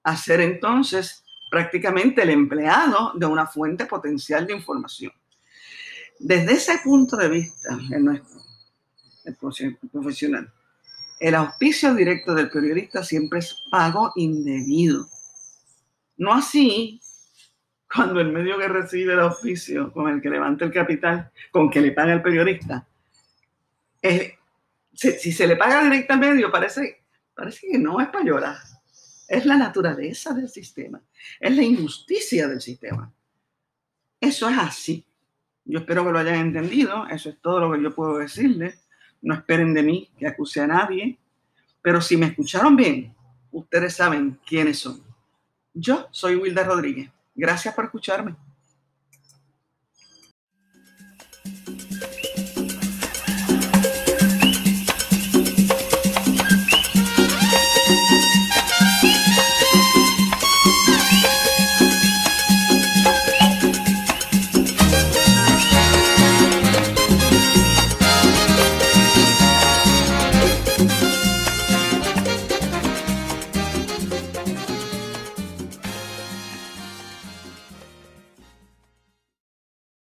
a 0.02 0.16
ser 0.16 0.40
entonces 0.40 1.24
prácticamente 1.50 2.22
el 2.22 2.30
empleado 2.30 3.12
de 3.14 3.26
una 3.26 3.46
fuente 3.46 3.86
potencial 3.86 4.46
de 4.46 4.54
información. 4.54 5.12
Desde 6.18 6.52
ese 6.52 6.78
punto 6.82 7.16
de 7.16 7.28
vista, 7.28 7.78
en 7.90 8.04
nuestro 8.04 8.40
profesional, 9.92 10.52
el 11.20 11.34
auspicio 11.34 11.94
directo 11.94 12.34
del 12.34 12.50
periodista 12.50 13.02
siempre 13.02 13.38
es 13.38 13.56
pago 13.70 14.12
indebido. 14.16 15.08
No 16.16 16.32
así 16.32 17.00
cuando 17.92 18.20
el 18.20 18.32
medio 18.32 18.58
que 18.58 18.68
recibe 18.68 19.12
el 19.12 19.20
auspicio, 19.20 19.92
con 19.92 20.08
el 20.08 20.20
que 20.20 20.30
levanta 20.30 20.64
el 20.64 20.72
capital, 20.72 21.30
con 21.50 21.70
que 21.70 21.80
le 21.80 21.92
paga 21.92 22.12
el 22.12 22.22
periodista, 22.22 22.86
si, 24.92 25.32
se 25.32 25.46
le 25.46 25.56
paga 25.56 25.82
directo 25.82 26.12
al 26.12 26.20
medio, 26.20 26.50
parece, 26.50 27.04
parece 27.34 27.68
que 27.68 27.78
no 27.78 28.00
es 28.00 28.08
payola. 28.08 28.60
Es 29.28 29.46
la 29.46 29.56
naturaleza 29.56 30.34
del 30.34 30.48
sistema. 30.48 31.00
Es 31.40 31.56
la 31.56 31.62
injusticia 31.62 32.46
del 32.46 32.60
sistema. 32.60 33.12
Eso 34.20 34.48
es 34.48 34.58
así. 34.58 35.04
Yo 35.64 35.80
espero 35.80 36.04
que 36.04 36.12
lo 36.12 36.18
hayan 36.18 36.36
entendido. 36.36 37.06
Eso 37.08 37.30
es 37.30 37.40
todo 37.40 37.60
lo 37.60 37.72
que 37.72 37.82
yo 37.82 37.94
puedo 37.94 38.18
decirles. 38.18 38.86
No 39.22 39.34
esperen 39.34 39.72
de 39.72 39.82
mí 39.82 40.10
que 40.18 40.26
acuse 40.26 40.60
a 40.60 40.66
nadie. 40.66 41.18
Pero 41.80 42.00
si 42.00 42.16
me 42.16 42.26
escucharon 42.26 42.76
bien, 42.76 43.14
ustedes 43.50 43.94
saben 43.94 44.38
quiénes 44.46 44.78
son. 44.78 45.02
Yo 45.74 46.06
soy 46.12 46.36
Wilda 46.36 46.62
Rodríguez. 46.62 47.10
Gracias 47.34 47.74
por 47.74 47.84
escucharme. 47.84 48.36